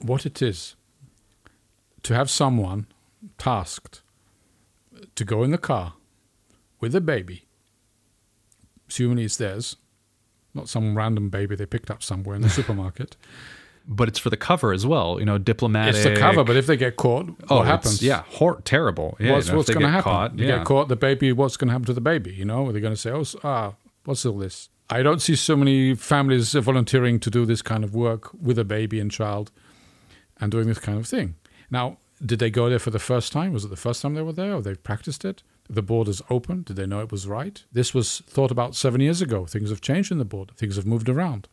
[0.00, 0.74] what it is
[2.02, 2.86] to have someone
[3.38, 4.02] tasked
[5.14, 5.94] to go in the car
[6.80, 7.44] with a baby,
[8.88, 9.76] assuming it's theirs,
[10.54, 13.16] not some random baby they picked up somewhere in the supermarket.
[13.86, 15.96] But it's for the cover as well, you know, diplomatic.
[15.96, 18.00] It's the cover, but if they get caught, oh, what happens?
[18.00, 19.16] Yeah, hor- terrible.
[19.18, 20.02] Yeah, what's you know, what's going to happen?
[20.12, 21.32] Caught, you get caught, the baby.
[21.32, 22.32] What's going to happen to the baby?
[22.32, 25.36] You know, are they going to say, "Oh, ah, what's all this?" I don't see
[25.36, 29.50] so many families volunteering to do this kind of work with a baby and child,
[30.38, 31.36] and doing this kind of thing.
[31.70, 33.54] Now, did they go there for the first time?
[33.54, 35.42] Was it the first time they were there, or they practiced it?
[35.70, 36.62] The borders open.
[36.64, 37.64] Did they know it was right?
[37.72, 39.46] This was thought about seven years ago.
[39.46, 40.52] Things have changed in the border.
[40.54, 41.48] Things have moved around.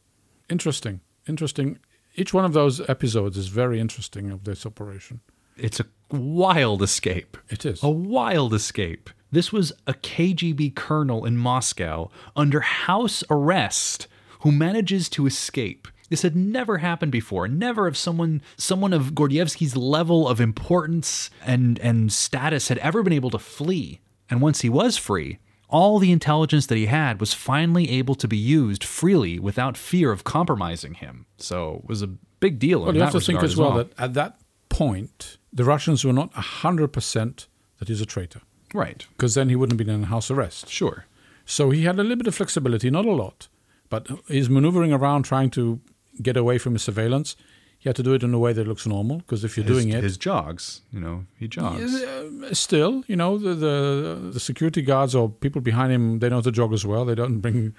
[0.50, 1.00] Interesting.
[1.26, 1.80] Interesting.
[2.16, 5.22] Each one of those episodes is very interesting of this operation.
[5.56, 7.38] It's a wild escape.
[7.48, 7.82] It is.
[7.84, 9.10] A wild escape.
[9.32, 14.08] This was a KGB colonel in Moscow under house arrest
[14.42, 15.88] who manages to escape.
[16.10, 17.48] This had never happened before.
[17.48, 23.14] Never have someone someone of Gordievsky's level of importance and and status had ever been
[23.14, 24.02] able to flee.
[24.30, 28.28] And once he was free, all the intelligence that he had was finally able to
[28.28, 31.28] be used freely without fear of compromising him.
[31.38, 32.08] So it was a
[32.40, 32.82] big deal.
[32.82, 36.14] Well, you that have to think as well that at that point, the Russians were
[36.14, 38.42] not 100% that he's a traitor,
[38.74, 40.70] right, because then he wouldn't have been in house arrest.
[40.70, 41.06] sure.
[41.46, 43.48] So he had a little bit of flexibility, not a lot,
[43.90, 45.80] but he's maneuvering around trying to
[46.22, 47.36] get away from his surveillance.
[47.80, 49.76] He had to do it in a way that looks normal, because if you're his,
[49.76, 51.94] doing it, his jogs, you know, he jogs.
[52.04, 56.42] uh, still, you know, the, the the security guards or people behind him, they know
[56.42, 57.06] to jog as well.
[57.06, 57.74] They don't bring,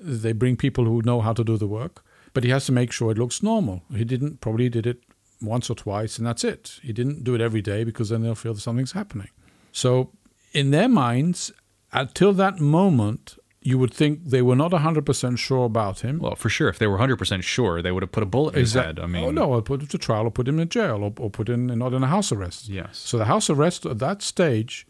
[0.00, 2.04] they bring people who know how to do the work.
[2.34, 3.82] But he has to make sure it looks normal.
[3.92, 5.02] He didn't probably did it
[5.40, 6.78] once or twice, and that's it.
[6.82, 9.30] He didn't do it every day because then they'll feel that something's happening.
[9.72, 10.10] So,
[10.52, 11.52] in their minds,
[11.92, 16.20] until that moment, you would think they were not hundred percent sure about him.
[16.20, 18.60] Well, for sure, if they were 100% sure, they would have put a bullet in
[18.60, 18.98] his head.
[18.98, 21.12] I mean, oh no, or put him to trial, or put him in jail, or,
[21.18, 22.68] or put him not in a house arrest.
[22.68, 22.98] Yes.
[22.98, 24.86] So the house arrest at that stage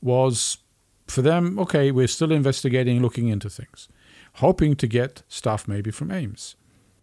[0.00, 0.58] was
[1.06, 1.58] for them.
[1.58, 3.88] Okay, we're still investigating, looking into things,
[4.34, 6.56] hoping to get stuff maybe from Ames.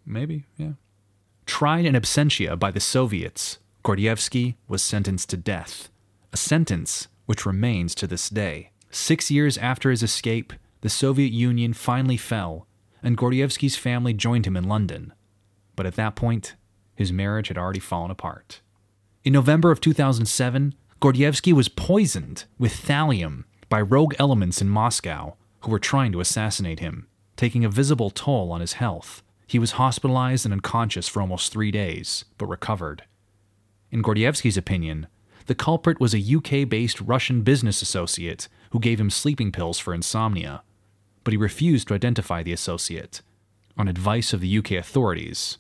[0.06, 0.74] maybe, yeah.
[1.46, 5.90] Tried in absentia by the Soviets, Gordievsky was sentenced to death,
[6.32, 8.72] a sentence which remains to this day.
[8.90, 10.52] Six years after his escape,
[10.82, 12.66] the Soviet Union finally fell,
[13.04, 15.14] and Gordievsky's family joined him in London.
[15.76, 16.56] But at that point,
[16.96, 18.62] his marriage had already fallen apart.
[19.24, 25.70] In November of 2007, Gordievsky was poisoned with thallium by rogue elements in Moscow who
[25.70, 27.06] were trying to assassinate him,
[27.38, 29.22] taking a visible toll on his health.
[29.46, 33.04] He was hospitalized and unconscious for almost three days, but recovered.
[33.92, 35.06] In Gordievsky's opinion,
[35.50, 39.96] the culprit was a UK based Russian business associate who gave him sleeping pills for
[39.96, 40.62] insomnia,
[41.24, 43.24] but he refused to identify the associate.
[43.76, 45.58] On advice of the UK authorities,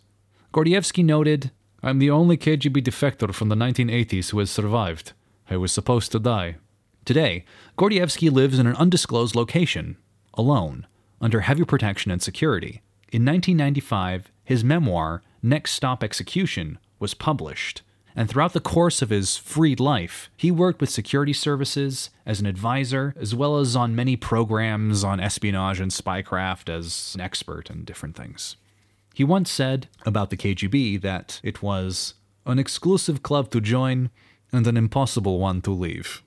[0.53, 1.49] Gordievsky noted,
[1.81, 5.13] I'm the only KGB defector from the 1980s who has survived.
[5.49, 6.57] I was supposed to die.
[7.03, 7.43] Today,
[7.75, 9.97] Gordievsky lives in an undisclosed location,
[10.35, 10.85] alone,
[11.19, 12.83] under heavy protection and security.
[13.11, 17.81] In 1995, his memoir, Next Stop Execution, was published,
[18.19, 22.47] and throughout the course of his freed life, he worked with security services as an
[22.47, 27.85] advisor, as well as on many programs on espionage and spycraft as an expert in
[27.85, 28.57] different things.
[29.13, 32.15] He once said about the KGB that it was
[32.45, 34.09] an exclusive club to join
[34.51, 36.21] and an impossible one to leave.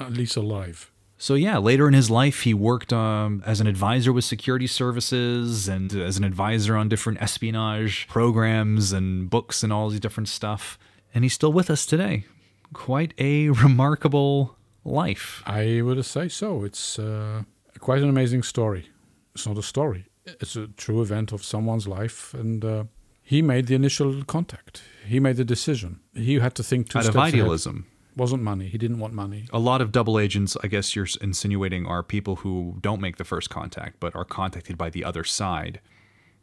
[0.00, 0.90] At least alive.
[1.18, 5.68] So, yeah, later in his life, he worked um, as an advisor with security services
[5.68, 10.76] and as an advisor on different espionage programs and books and all these different stuff.
[11.18, 12.26] And he's still with us today.
[12.72, 14.54] Quite a remarkable
[14.84, 15.42] life.
[15.46, 16.62] I would say so.
[16.62, 17.42] It's uh,
[17.80, 18.90] quite an amazing story.
[19.34, 22.32] It's not a story, it's a true event of someone's life.
[22.34, 22.84] And uh,
[23.20, 25.98] he made the initial contact, he made the decision.
[26.14, 27.34] He had to think two Out of steps ahead.
[27.34, 27.86] idealism.
[28.16, 28.68] Wasn't money.
[28.68, 29.48] He didn't want money.
[29.52, 33.24] A lot of double agents, I guess you're insinuating, are people who don't make the
[33.24, 35.80] first contact, but are contacted by the other side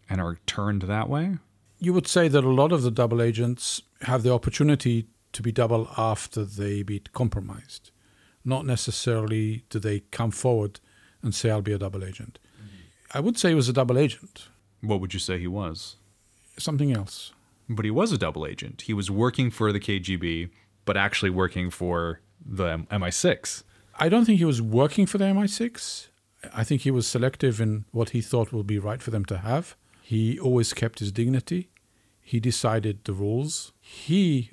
[0.09, 1.37] and are turned that way?
[1.85, 5.51] You would say that a lot of the double agents have the opportunity to be
[5.51, 7.91] double after they be compromised.
[8.43, 10.79] Not necessarily do they come forward
[11.21, 12.39] and say, I'll be a double agent.
[13.13, 14.47] I would say he was a double agent,
[14.81, 15.97] What would you say he was?
[16.57, 17.33] something else.
[17.69, 18.81] But he was a double agent.
[18.89, 20.49] He was working for the KGB,
[20.85, 23.61] but actually working for the M- MI6.
[23.99, 26.07] I don't think he was working for the MI6.
[26.51, 29.37] I think he was selective in what he thought would be right for them to
[29.49, 29.75] have.
[30.01, 31.69] He always kept his dignity.
[32.31, 33.71] He decided the rules.
[33.79, 34.49] He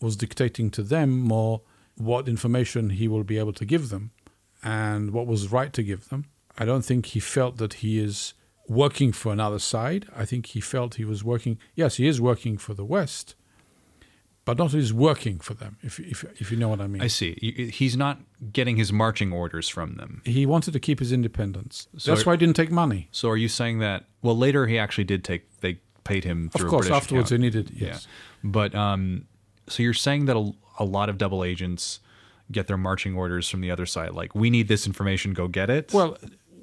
[0.00, 1.60] was dictating to them more
[1.96, 4.10] what information he will be able to give them
[4.64, 6.24] and what was right to give them.
[6.56, 8.32] I don't think he felt that he is
[8.66, 10.06] working for another side.
[10.16, 13.34] I think he felt he was working, yes, he is working for the West,
[14.46, 17.02] but not he's working for them, if, if, if you know what I mean.
[17.02, 17.34] I see.
[17.72, 18.20] He's not
[18.52, 20.22] getting his marching orders from them.
[20.24, 21.86] he wanted to keep his independence.
[21.98, 23.08] So- That's why he didn't take money.
[23.12, 24.06] So are you saying that?
[24.22, 25.42] Well, later he actually did take.
[25.60, 25.80] They
[26.12, 26.68] paid him Of through.
[26.68, 27.42] a course, afterwards account.
[27.54, 28.06] he needed yes.
[28.06, 29.26] Yeah, but um,
[29.68, 32.00] so you're saying that a, a lot of double agents
[32.52, 34.10] get their marching orders from the other side.
[34.12, 35.92] Like, we need this information, go get it.
[35.92, 36.16] Well,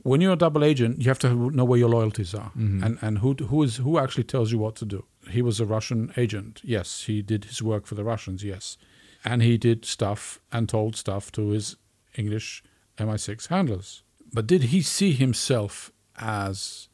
[0.04, 2.84] when you're a double agent, you have to know where your loyalties are Mm-hmm.
[2.86, 5.06] and and who who is who actually tells you what to do.
[5.30, 6.62] He was a Russian agent.
[6.64, 8.44] Yes, he did his work for the Russians.
[8.44, 8.78] Yes,
[9.26, 11.76] and he did stuff and told stuff to his
[12.16, 12.64] English
[12.98, 14.04] MI6 handlers.
[14.34, 16.88] But did he see himself as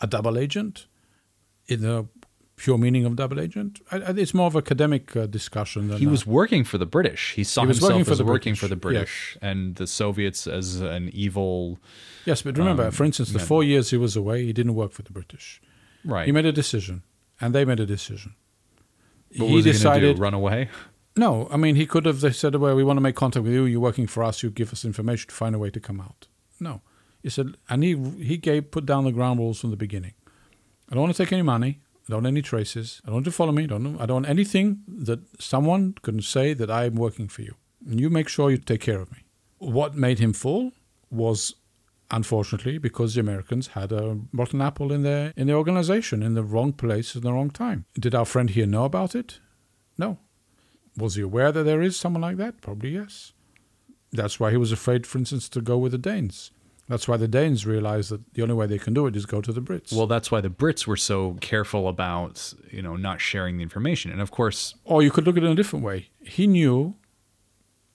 [0.00, 0.86] a double agent
[1.70, 2.06] in the
[2.56, 3.80] pure meaning of double agent?
[3.90, 6.86] I, I, it's more of academic uh, discussion than he a- was working for the
[6.86, 7.32] British.
[7.34, 8.80] He saw He was himself working for as the working British, for the yes.
[8.82, 11.78] British and the Soviets as an evil.
[12.26, 13.46] Yes, but remember, um, for instance, the men.
[13.46, 15.60] four years he was away, he didn't work for the British.
[16.04, 16.26] Right.
[16.26, 17.02] He made a decision,
[17.40, 18.34] and they made a decision.
[19.36, 20.16] What he decided.
[20.16, 20.22] do?
[20.22, 20.68] Run away?
[21.16, 22.20] No, I mean he could have.
[22.20, 23.64] They said, "Well, we want to make contact with you.
[23.64, 24.42] You're working for us.
[24.42, 26.82] You give us information to find a way to come out." No,
[27.22, 30.14] he said, and he he gave put down the ground rules from the beginning.
[30.90, 31.80] I don't want to take any money.
[32.08, 33.00] I don't want any traces.
[33.04, 33.64] I don't want to follow me.
[33.64, 34.00] I don't.
[34.00, 37.54] I don't want anything that someone can say that I am working for you.
[37.88, 39.18] And you make sure you take care of me.
[39.58, 40.72] What made him fall
[41.10, 41.54] was,
[42.10, 46.42] unfortunately, because the Americans had a rotten apple in their in the organization in the
[46.42, 47.84] wrong place at the wrong time.
[47.94, 49.38] Did our friend here know about it?
[49.96, 50.18] No.
[50.96, 52.60] Was he aware that there is someone like that?
[52.60, 53.32] Probably yes.
[54.12, 56.50] That's why he was afraid, for instance, to go with the Danes.
[56.90, 59.40] That's why the Danes realized that the only way they can do it is go
[59.40, 59.92] to the Brits.
[59.92, 64.10] Well, that's why the Brits were so careful about you know not sharing the information.
[64.10, 66.08] And of course, or you could look at it in a different way.
[66.20, 66.96] He knew,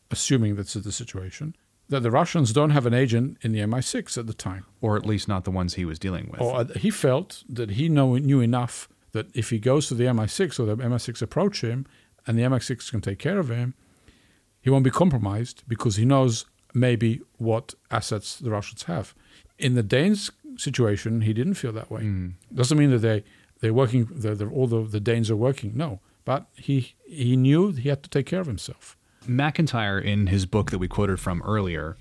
[0.09, 1.57] assuming that's the situation,
[1.89, 4.63] that the Russians don't have an agent in the MI6 at the time.
[4.79, 6.39] or at least not the ones he was dealing with.
[6.39, 10.05] Or uh, he felt that he know, knew enough that if he goes to the
[10.05, 11.85] MI6 or the MI6 approach him
[12.25, 13.73] and the MI6 can take care of him,
[14.61, 16.45] he won't be compromised because he knows
[16.75, 19.15] maybe what assets the Russians have.
[19.57, 22.01] In the Danes situation, he didn't feel that way.
[22.01, 22.29] Hmm.
[22.53, 23.23] Doesn't mean that they
[23.61, 24.07] they're working.
[24.11, 25.71] They're, they're, all the, the Danes are working.
[25.75, 28.97] No, but he he knew he had to take care of himself.
[29.27, 31.97] Macintyre, in his book that we quoted from earlier,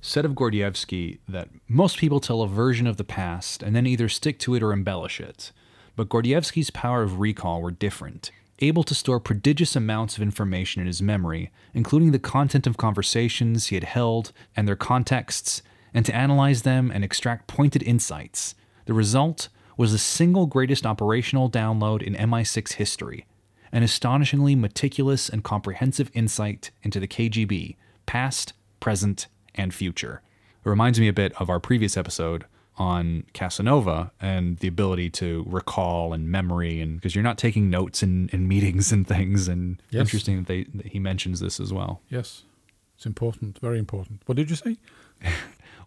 [0.00, 4.08] said of Gordievsky that most people tell a version of the past and then either
[4.08, 5.52] stick to it or embellish it.
[5.94, 8.30] But Gordievsky's power of recall were different,
[8.60, 13.66] able to store prodigious amounts of information in his memory, including the content of conversations
[13.66, 18.54] he had held and their contexts, and to analyze them and extract pointed insights.
[18.86, 23.26] The result was the single greatest operational download in MI6 history
[23.72, 27.76] an astonishingly meticulous and comprehensive insight into the KGB,
[28.06, 30.22] past, present, and future.
[30.64, 32.46] It reminds me a bit of our previous episode
[32.78, 38.02] on Casanova and the ability to recall and memory, and because you're not taking notes
[38.02, 39.48] in, in meetings and things.
[39.48, 40.00] And Yes.
[40.02, 42.00] interesting that, they, that he mentions this as well.
[42.10, 42.42] Yes,
[42.96, 44.20] it's important, very important.
[44.26, 44.76] What did you say?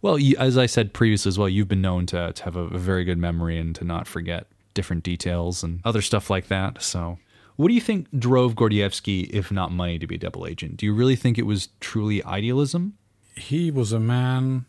[0.02, 2.62] Well, you, as I said previously as well, you've been known to, to have a,
[2.62, 6.82] a very good memory and to not forget different details and other stuff like that.
[6.82, 7.18] So,
[7.58, 10.78] what do you think drove Gordievsky, if not money, to be a double agent?
[10.78, 12.94] Do you really think it was truly idealism?
[13.36, 14.66] he was a man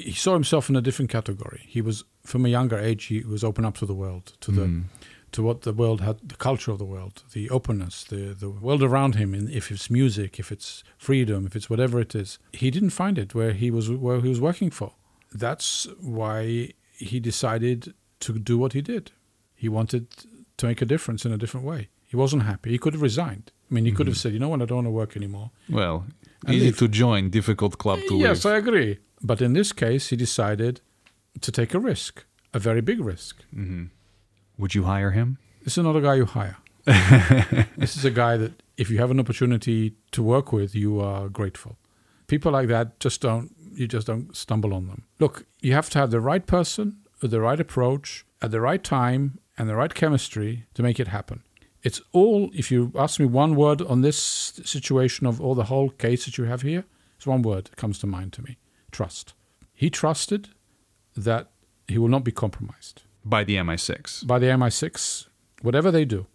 [0.00, 3.42] he saw himself in a different category he was from a younger age he was
[3.44, 4.84] open up to the world to the mm.
[5.32, 8.82] to what the world had, the culture of the world, the openness, the, the world
[8.82, 12.38] around him, in, if it's music, if it's freedom, if it's whatever it is.
[12.52, 14.94] He didn't find it where he was where he was working for.
[15.32, 19.12] That's why he decided to do what he did.
[19.54, 20.06] He wanted
[20.56, 21.88] to make a difference in a different way.
[22.06, 22.70] He wasn't happy.
[22.70, 23.52] He could have resigned.
[23.70, 24.20] I mean, he could have mm.
[24.20, 24.62] said, "You know what?
[24.62, 26.06] I don't want to work anymore." Well,
[26.46, 26.78] And easy leave.
[26.78, 28.54] to join, difficult club eh, to yes, leave.
[28.54, 28.98] I agree.
[29.22, 30.80] But in this case, he decided
[31.40, 33.44] to take a risk, a very big risk.
[33.54, 33.86] Mm-hmm.
[34.58, 35.38] Would you hire him?
[35.62, 36.56] This is not a guy you hire.
[37.76, 41.28] this is a guy that, if you have an opportunity to work with, you are
[41.28, 41.76] grateful.
[42.26, 43.54] People like that just don't.
[43.72, 45.04] You just don't stumble on them.
[45.20, 48.82] Look, you have to have the right person, with the right approach, at the right
[48.82, 51.42] time, and the right chemistry to make it happen.
[51.82, 52.50] It's all.
[52.54, 54.18] If you ask me one word on this
[54.64, 56.84] situation of all the whole case that you have here,
[57.16, 58.56] it's one word that comes to mind to me:
[58.90, 59.34] trust.
[59.74, 60.48] He trusted
[61.16, 61.50] that
[61.86, 64.26] he will not be compromised By the MI6.
[64.26, 65.28] by the MI6,
[65.62, 66.26] whatever they do,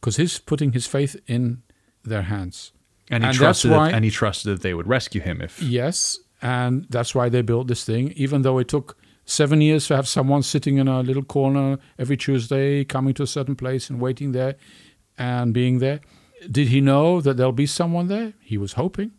[0.00, 1.62] because he's putting his faith in
[2.04, 2.72] their hands.
[3.10, 5.62] And he And trusted why- that, and he trusted that they would rescue him if
[5.62, 9.96] Yes, and that's why they built this thing, even though it took seven years to
[9.96, 14.00] have someone sitting in a little corner every Tuesday, coming to a certain place and
[14.00, 14.54] waiting there
[15.18, 16.00] and being there.
[16.50, 18.34] Did he know that there'll be someone there?
[18.40, 19.12] He was hoping.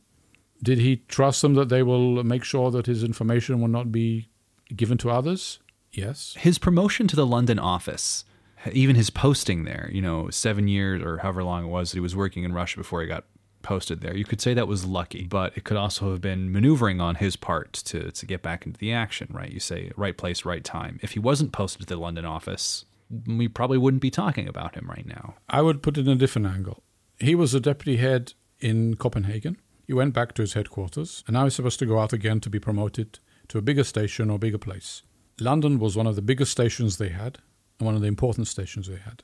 [0.64, 4.30] Did he trust them that they will make sure that his information will not be
[4.76, 5.60] given to others?
[5.94, 6.36] Yes.
[6.38, 8.24] his promotion to the London office,
[8.72, 12.02] even his posting there, you know, seven years or however long it was that he
[12.02, 13.24] was working in Russia before he got
[13.64, 17.02] posted there, you could say that was lucky, but it could also have been maneuvering
[17.02, 19.52] on his part to, to get back into the action, right?
[19.52, 21.00] You say right place, right time.
[21.02, 22.86] If he wasn't posted to the London office,
[23.26, 25.36] we probably wouldn't be talking about him right now.
[25.50, 26.84] I would put it in a different angle.
[27.20, 29.58] He was a deputy head in Copenhagen.
[29.88, 32.50] He went back to his headquarters, and now he's supposed to go out again to
[32.50, 35.02] be promoted to a bigger station or bigger place.
[35.40, 37.38] London was one of the biggest stations they had,
[37.80, 39.24] and one of the important stations they had.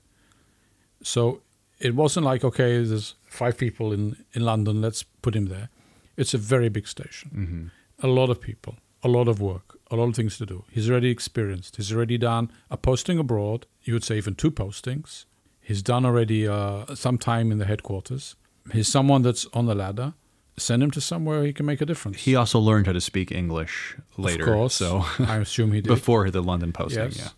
[1.04, 1.42] So
[1.80, 5.70] it wasn't like, okay, there's five people in, in London, let's put him there.
[6.16, 7.72] It's a very big station.
[8.00, 10.64] A lot of people, a lot of work, a lot of things to do.
[10.72, 11.76] He's already experienced.
[11.76, 13.66] He's already done a posting abroad.
[13.82, 15.26] You would say even two postings.
[15.60, 18.36] He's done already uh, some time in the headquarters.
[18.72, 20.14] He's someone that's on the ladder.
[20.58, 22.22] Send him to somewhere he can make a difference.
[22.22, 24.44] He also learned how to speak English later.
[24.44, 24.76] of course.
[24.76, 25.88] So I assume he did.
[25.88, 27.18] before the London posting, Yes.
[27.18, 27.30] yeah.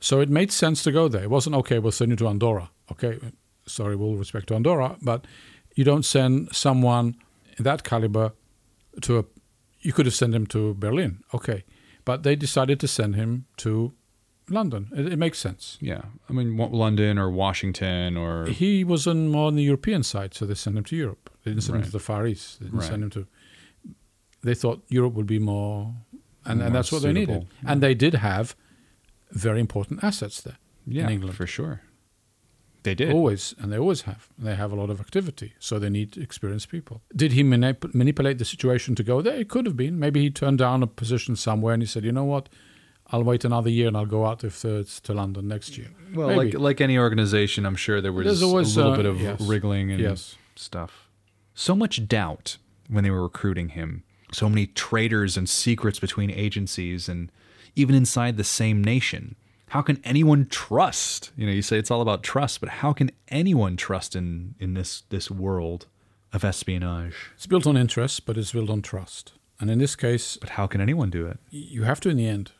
[0.00, 1.22] So it made sense to go there.
[1.24, 1.78] It wasn't okay.
[1.78, 2.70] We'll send you to Andorra.
[2.92, 3.18] Okay,
[3.66, 5.26] sorry, we'll respect to Andorra, but
[5.74, 7.16] you don't send someone
[7.58, 8.32] that caliber
[9.02, 9.24] to a.
[9.80, 11.22] You could have sent him to Berlin.
[11.32, 11.64] Okay,
[12.04, 13.92] but they decided to send him to
[14.50, 14.88] London.
[14.94, 15.76] It, it makes sense.
[15.80, 16.02] Yeah.
[16.28, 18.46] I mean, London or Washington or.
[18.46, 21.30] He was on more on the European side, so they sent him to Europe.
[21.44, 22.60] They didn't send him to the Far East.
[22.60, 22.88] They didn't Right.
[22.88, 23.26] send him to.
[24.42, 25.94] They thought Europe would be more,
[26.44, 27.42] and, More and that's what they needed.
[27.42, 27.48] suitable.
[27.70, 28.54] And they did have
[29.32, 31.36] very important assets there yeah, in England.
[31.36, 31.80] for sure.
[32.84, 33.10] They did.
[33.12, 34.28] Always, and they always have.
[34.38, 37.02] They have a lot of activity, so they need experienced people.
[37.16, 39.34] Did he manip- manipulate the situation to go there?
[39.34, 39.98] It could have been.
[39.98, 42.48] Maybe he turned down a position somewhere and he said, "You know what?
[43.12, 46.28] I'll wait another year and I'll go out if it's to London next year." Well,
[46.28, 46.52] Maybe.
[46.52, 49.40] like like any organization, I'm sure there was always, a little uh, bit of yes.
[49.40, 50.36] wriggling and Yes.
[50.56, 51.08] stuff.
[51.54, 54.02] So much doubt when they were recruiting him.
[54.32, 57.30] So many traitors and secrets between agencies and
[57.76, 59.36] even inside the same nation.
[59.70, 61.30] How can anyone trust?
[61.36, 64.74] You know, you say it's all about trust, but how can anyone trust in in
[64.74, 65.86] this this world
[66.32, 67.14] of espionage?
[67.36, 69.32] it's built on interest, but it's built on trust.
[69.60, 71.38] And in this case, But how can anyone do it?
[71.50, 72.52] you have to in the end.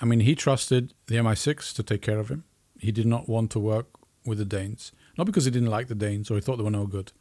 [0.00, 2.44] I mean, he trusted the MI6 to take care of him.
[2.78, 3.86] He did not want to work
[4.26, 6.70] with the Danes, not because he didn't like the Danes or he thought they were
[6.70, 7.12] no good,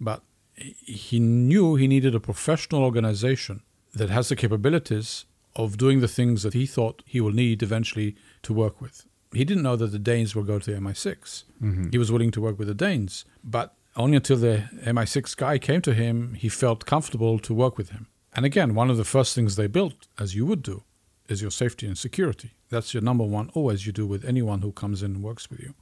[0.00, 0.22] but
[0.54, 3.62] he- knew he needed a professional organization
[3.94, 5.24] that has the capabilities
[5.56, 9.06] of doing the things that he thought he will need eventually to work with.
[9.32, 11.44] He didn't know that the Danes will go to the MI6.
[11.62, 11.90] Mm-hmm.
[11.90, 15.82] He was willing to work with the Danes, but only until the MI6 guy came
[15.82, 18.06] to him, he felt comfortable to work with him.
[18.34, 20.84] And again, one of the first things they built, as you would do,
[21.30, 22.52] is your safety and security.
[22.68, 25.60] That's your number one, always you do with anyone who comes in and works with
[25.60, 25.74] you.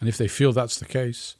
[0.00, 1.36] And if they feel that's the case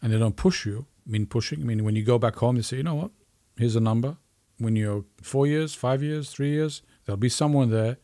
[0.00, 2.56] and they don't push you, I mean pushing, I mean when you go back home,
[2.56, 3.10] they say, you know what,
[3.58, 4.16] here's a number.
[4.58, 7.98] When you're four years, five years, three years, there'll be someone there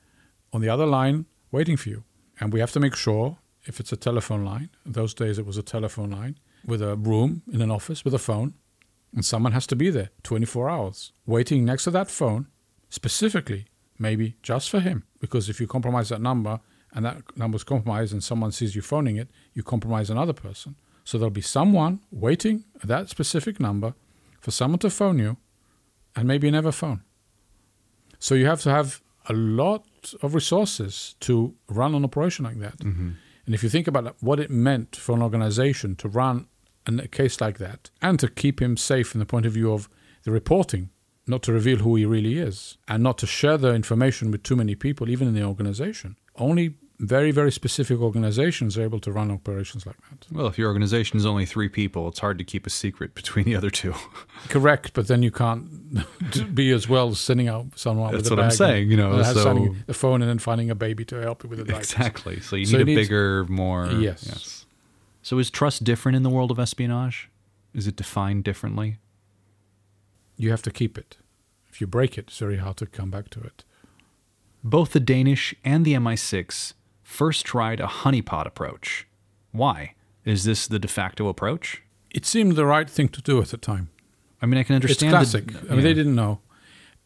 [0.52, 2.04] on the other line waiting for you.
[2.38, 5.46] And we have to make sure if it's a telephone line, in those days it
[5.46, 8.54] was a telephone line, with a room in an office with a phone,
[9.14, 12.48] and someone has to be there 24 hours waiting next to that phone,
[12.88, 13.66] specifically,
[13.98, 15.04] maybe just for him.
[15.20, 16.60] Because if you compromise that number
[16.92, 20.76] and that number's compromised and someone sees you phoning it, you compromise another person.
[21.04, 23.94] So there'll be someone waiting at that specific number
[24.40, 25.36] for someone to phone you
[26.14, 27.02] and maybe never phone.
[28.18, 32.78] So you have to have a lot of resources to run an operation like that.
[32.78, 33.10] Mm-hmm.
[33.46, 36.46] And if you think about what it meant for an organization to run
[36.86, 39.88] a case like that and to keep him safe from the point of view of
[40.24, 40.90] the reporting,
[41.26, 44.56] not to reveal who he really is, and not to share the information with too
[44.56, 49.28] many people, even in the organization, only very, very specific organizations are able to run
[49.30, 50.26] operations like that.
[50.30, 53.44] Well, if your organization is only three people, it's hard to keep a secret between
[53.44, 53.94] the other two.
[54.48, 58.36] Correct, but then you can't be as well as sending out someone That's with a
[58.36, 61.04] what I'm bag saying, you know, and so- the phone and then finding a baby
[61.06, 61.92] to help you with the diapers.
[61.92, 62.40] exactly.
[62.40, 63.86] So you need a it needs- bigger, more.
[63.92, 64.66] Yes.
[65.22, 67.30] So is trust different in the world of espionage?
[67.74, 68.98] Is it defined differently?
[70.42, 71.18] You have to keep it.
[71.68, 73.62] If you break it, it's very hard to come back to it.
[74.64, 76.72] Both the Danish and the MI6
[77.04, 79.06] first tried a honeypot approach.
[79.52, 79.94] Why?
[80.24, 81.82] Is this the de facto approach?
[82.10, 83.90] It seemed the right thing to do at the time.
[84.40, 85.14] I mean, I can understand.
[85.14, 85.70] it's the- classic.
[85.70, 86.40] I mean, they didn't know.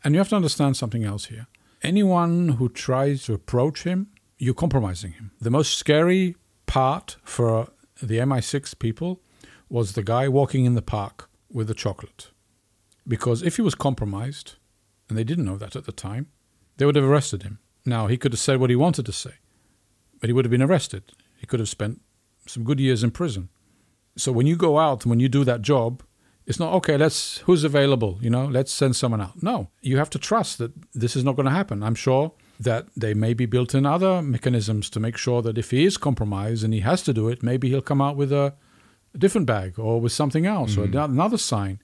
[0.03, 1.47] And you have to understand something else here.
[1.83, 4.07] Anyone who tries to approach him,
[4.39, 5.33] you're compromising him.
[5.43, 7.69] The most scary part for
[8.03, 9.21] the MI6 people
[9.69, 12.31] was the guy walking in the park with the chocolate.
[13.07, 14.55] Because if he was compromised,
[15.09, 16.29] and they didn't know that at the time,
[16.77, 17.59] they would have arrested him.
[17.85, 19.35] Now, he could have said what he wanted to say,
[20.21, 21.13] but he would have been arrested.
[21.37, 22.01] He could have spent
[22.47, 23.49] some good years in prison.
[24.17, 26.03] So when you go out and when you do that job,
[26.47, 26.97] it's not okay.
[26.97, 28.19] Let's who's available.
[28.21, 29.43] You know, let's send someone out.
[29.43, 31.83] No, you have to trust that this is not going to happen.
[31.83, 35.71] I'm sure that they may be built in other mechanisms to make sure that if
[35.71, 38.55] he is compromised and he has to do it, maybe he'll come out with a,
[39.15, 41.13] a different bag or with something else or mm-hmm.
[41.13, 41.81] another sign,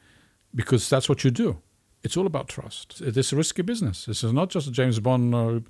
[0.55, 1.59] because that's what you do.
[2.03, 3.01] It's all about trust.
[3.01, 4.07] It is a risky business.
[4.07, 5.61] This is not just a James Bond uh,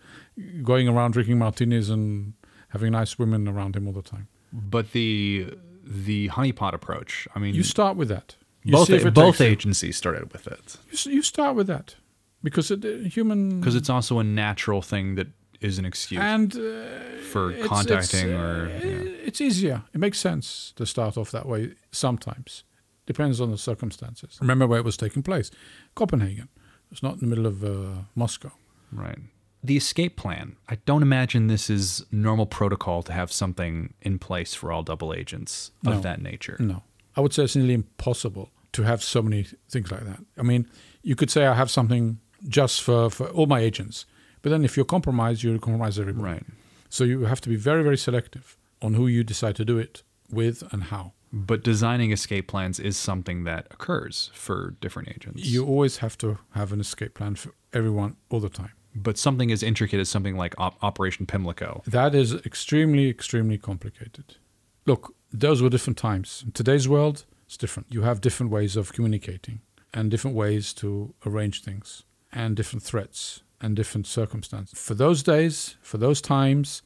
[0.62, 2.32] going around drinking martinis and
[2.70, 4.28] having nice women around him all the time.
[4.52, 5.54] But the
[5.84, 7.28] the honeypot approach.
[7.34, 8.36] I mean, You start with that.
[8.64, 11.96] You both both agencies started with it You, you start with that
[12.44, 15.26] because it, uh, human because it's also a natural thing that
[15.60, 18.66] is an excuse and uh, for it's- contacting it's, or.
[18.66, 19.26] uh, yeah.
[19.26, 19.82] it's easier.
[19.92, 22.64] It makes sense to start off that way sometimes.
[23.06, 24.38] Depends on the circumstances.
[24.40, 25.50] Remember where it was taking place,
[25.94, 26.48] Copenhagen.
[26.90, 28.52] It's not in the middle of uh, Moscow.
[28.92, 29.18] Right.
[29.64, 30.56] The escape plan.
[30.68, 35.14] I don't imagine this is normal protocol to have something in place for all double
[35.14, 36.00] agents of No.
[36.00, 36.56] that nature.
[36.58, 36.82] No,
[37.16, 40.20] I would say it's nearly impossible to have so many things like that.
[40.38, 40.66] I mean,
[41.02, 44.04] you could say I have something just for, for all my agents,
[44.42, 46.24] but then if you're compromised, you compromise everybody.
[46.34, 46.44] Right.
[46.88, 50.02] So you have to be very, very selective on who you decide to do it
[50.30, 51.12] with and how.
[51.32, 55.46] But designing escape plans is something that occurs for different agents.
[55.46, 58.72] You always have to have an escape plan for everyone all the time.
[58.94, 61.82] but something as intricate as something like Op- Operation Pimlico.
[61.86, 64.36] That is extremely, extremely complicated.
[64.84, 66.42] Look, those were different times.
[66.44, 67.86] In today's world, it's different.
[67.90, 69.60] You have different ways of communicating
[69.94, 74.78] and different ways to arrange things and different threats and different circumstances.
[74.78, 76.82] For those days, for those times,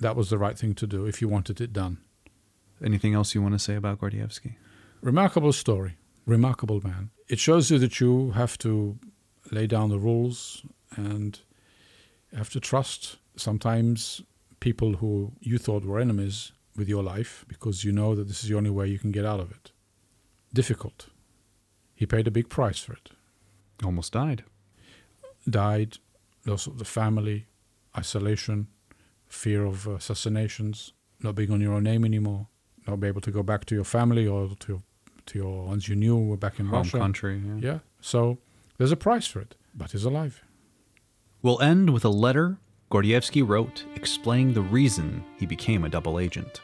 [0.00, 1.98] that was the right thing to do if you wanted it done.
[2.84, 4.54] Anything else you want to say about Gordievsky?
[5.00, 7.10] Remarkable story, remarkable man.
[7.28, 8.98] It shows you that you have to
[9.50, 10.64] lay down the rules
[10.96, 11.40] and
[12.34, 14.22] have to trust sometimes
[14.60, 18.48] people who you thought were enemies with your life because you know that this is
[18.48, 19.72] the only way you can get out of it.
[20.54, 21.06] Difficult.
[21.94, 23.10] He paid a big price for it.
[23.84, 24.44] Almost died.
[25.48, 25.98] Died,
[26.46, 27.46] loss of the family,
[27.96, 28.68] isolation,
[29.28, 32.48] fear of assassinations, not being on your own name anymore,
[32.88, 34.82] not be able to go back to your family or to your,
[35.26, 36.98] to your ones you knew were back in Home Russia.
[36.98, 37.40] country.
[37.44, 37.70] Yeah.
[37.70, 37.78] Yeah.
[38.00, 38.38] So
[38.78, 40.42] there's a price for it, but he's alive.
[41.42, 42.58] We'll end with a letter
[42.90, 46.62] Gordievsky wrote explaining the reason he became a double agent.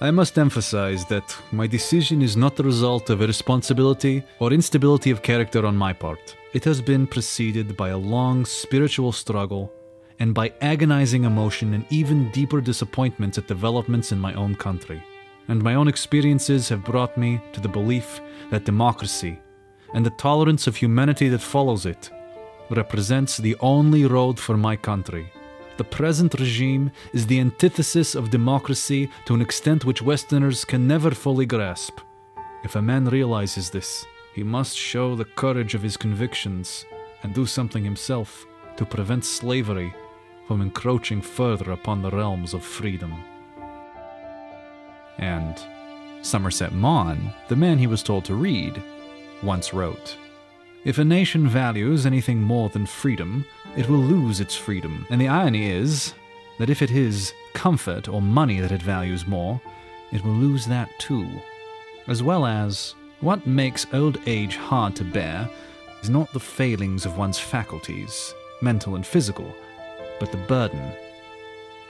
[0.00, 5.22] I must emphasize that my decision is not the result of irresponsibility or instability of
[5.22, 6.36] character on my part.
[6.52, 9.72] It has been preceded by a long spiritual struggle
[10.18, 15.02] and by agonizing emotion and even deeper disappointments at developments in my own country.
[15.48, 18.20] And my own experiences have brought me to the belief
[18.50, 19.38] that democracy
[19.94, 22.10] and the tolerance of humanity that follows it
[22.70, 25.30] represents the only road for my country.
[25.76, 31.10] The present regime is the antithesis of democracy to an extent which Westerners can never
[31.10, 31.98] fully grasp.
[32.62, 36.86] If a man realizes this, he must show the courage of his convictions
[37.22, 39.94] and do something himself to prevent slavery
[40.46, 43.24] from encroaching further upon the realms of freedom.
[45.18, 45.56] And
[46.22, 48.82] Somerset Maugham, the man he was told to read,
[49.42, 50.16] once wrote
[50.84, 53.44] If a nation values anything more than freedom,
[53.76, 55.06] it will lose its freedom.
[55.10, 56.14] And the irony is
[56.58, 59.60] that if it is comfort or money that it values more,
[60.12, 61.28] it will lose that too.
[62.06, 65.48] As well as, what makes old age hard to bear
[66.02, 69.54] is not the failings of one's faculties, mental and physical,
[70.20, 70.92] but the burden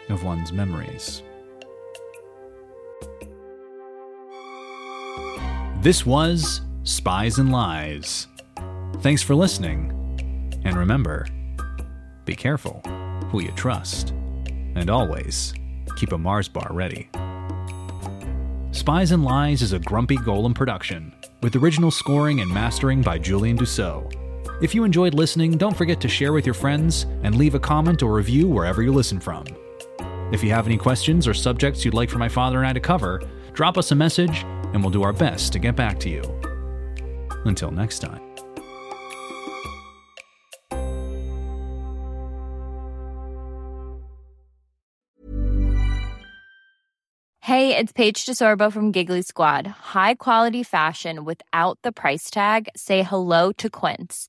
[0.09, 1.23] of one's memories.
[5.85, 8.27] This was Spies and Lies.
[9.01, 9.91] Thanks for listening.
[10.65, 11.27] And remember
[12.25, 12.81] be careful
[13.27, 14.15] who you trust.
[14.77, 15.53] And always
[15.97, 17.11] keep a Mars bar ready.
[18.73, 21.13] Spies and Lies is a Grumpy Golem production,
[21.43, 24.11] with original scoring and mastering by Julian Dussault.
[24.63, 28.03] If you enjoyed listening, don't forget to share with your friends and leave a comment
[28.03, 29.45] or review wherever you listen from.
[30.33, 32.81] If you have any questions or subjects you'd like for my father and I to
[32.81, 33.21] cover,
[33.55, 34.45] drop us a message
[34.75, 36.23] and we'll do our best to get back to you.
[37.47, 38.21] Until next time.
[47.41, 49.67] Hey, it's Paige DeSorbo from Giggly Squad.
[49.67, 52.69] High quality fashion without the price tag.
[52.75, 54.29] Say hello to Quince.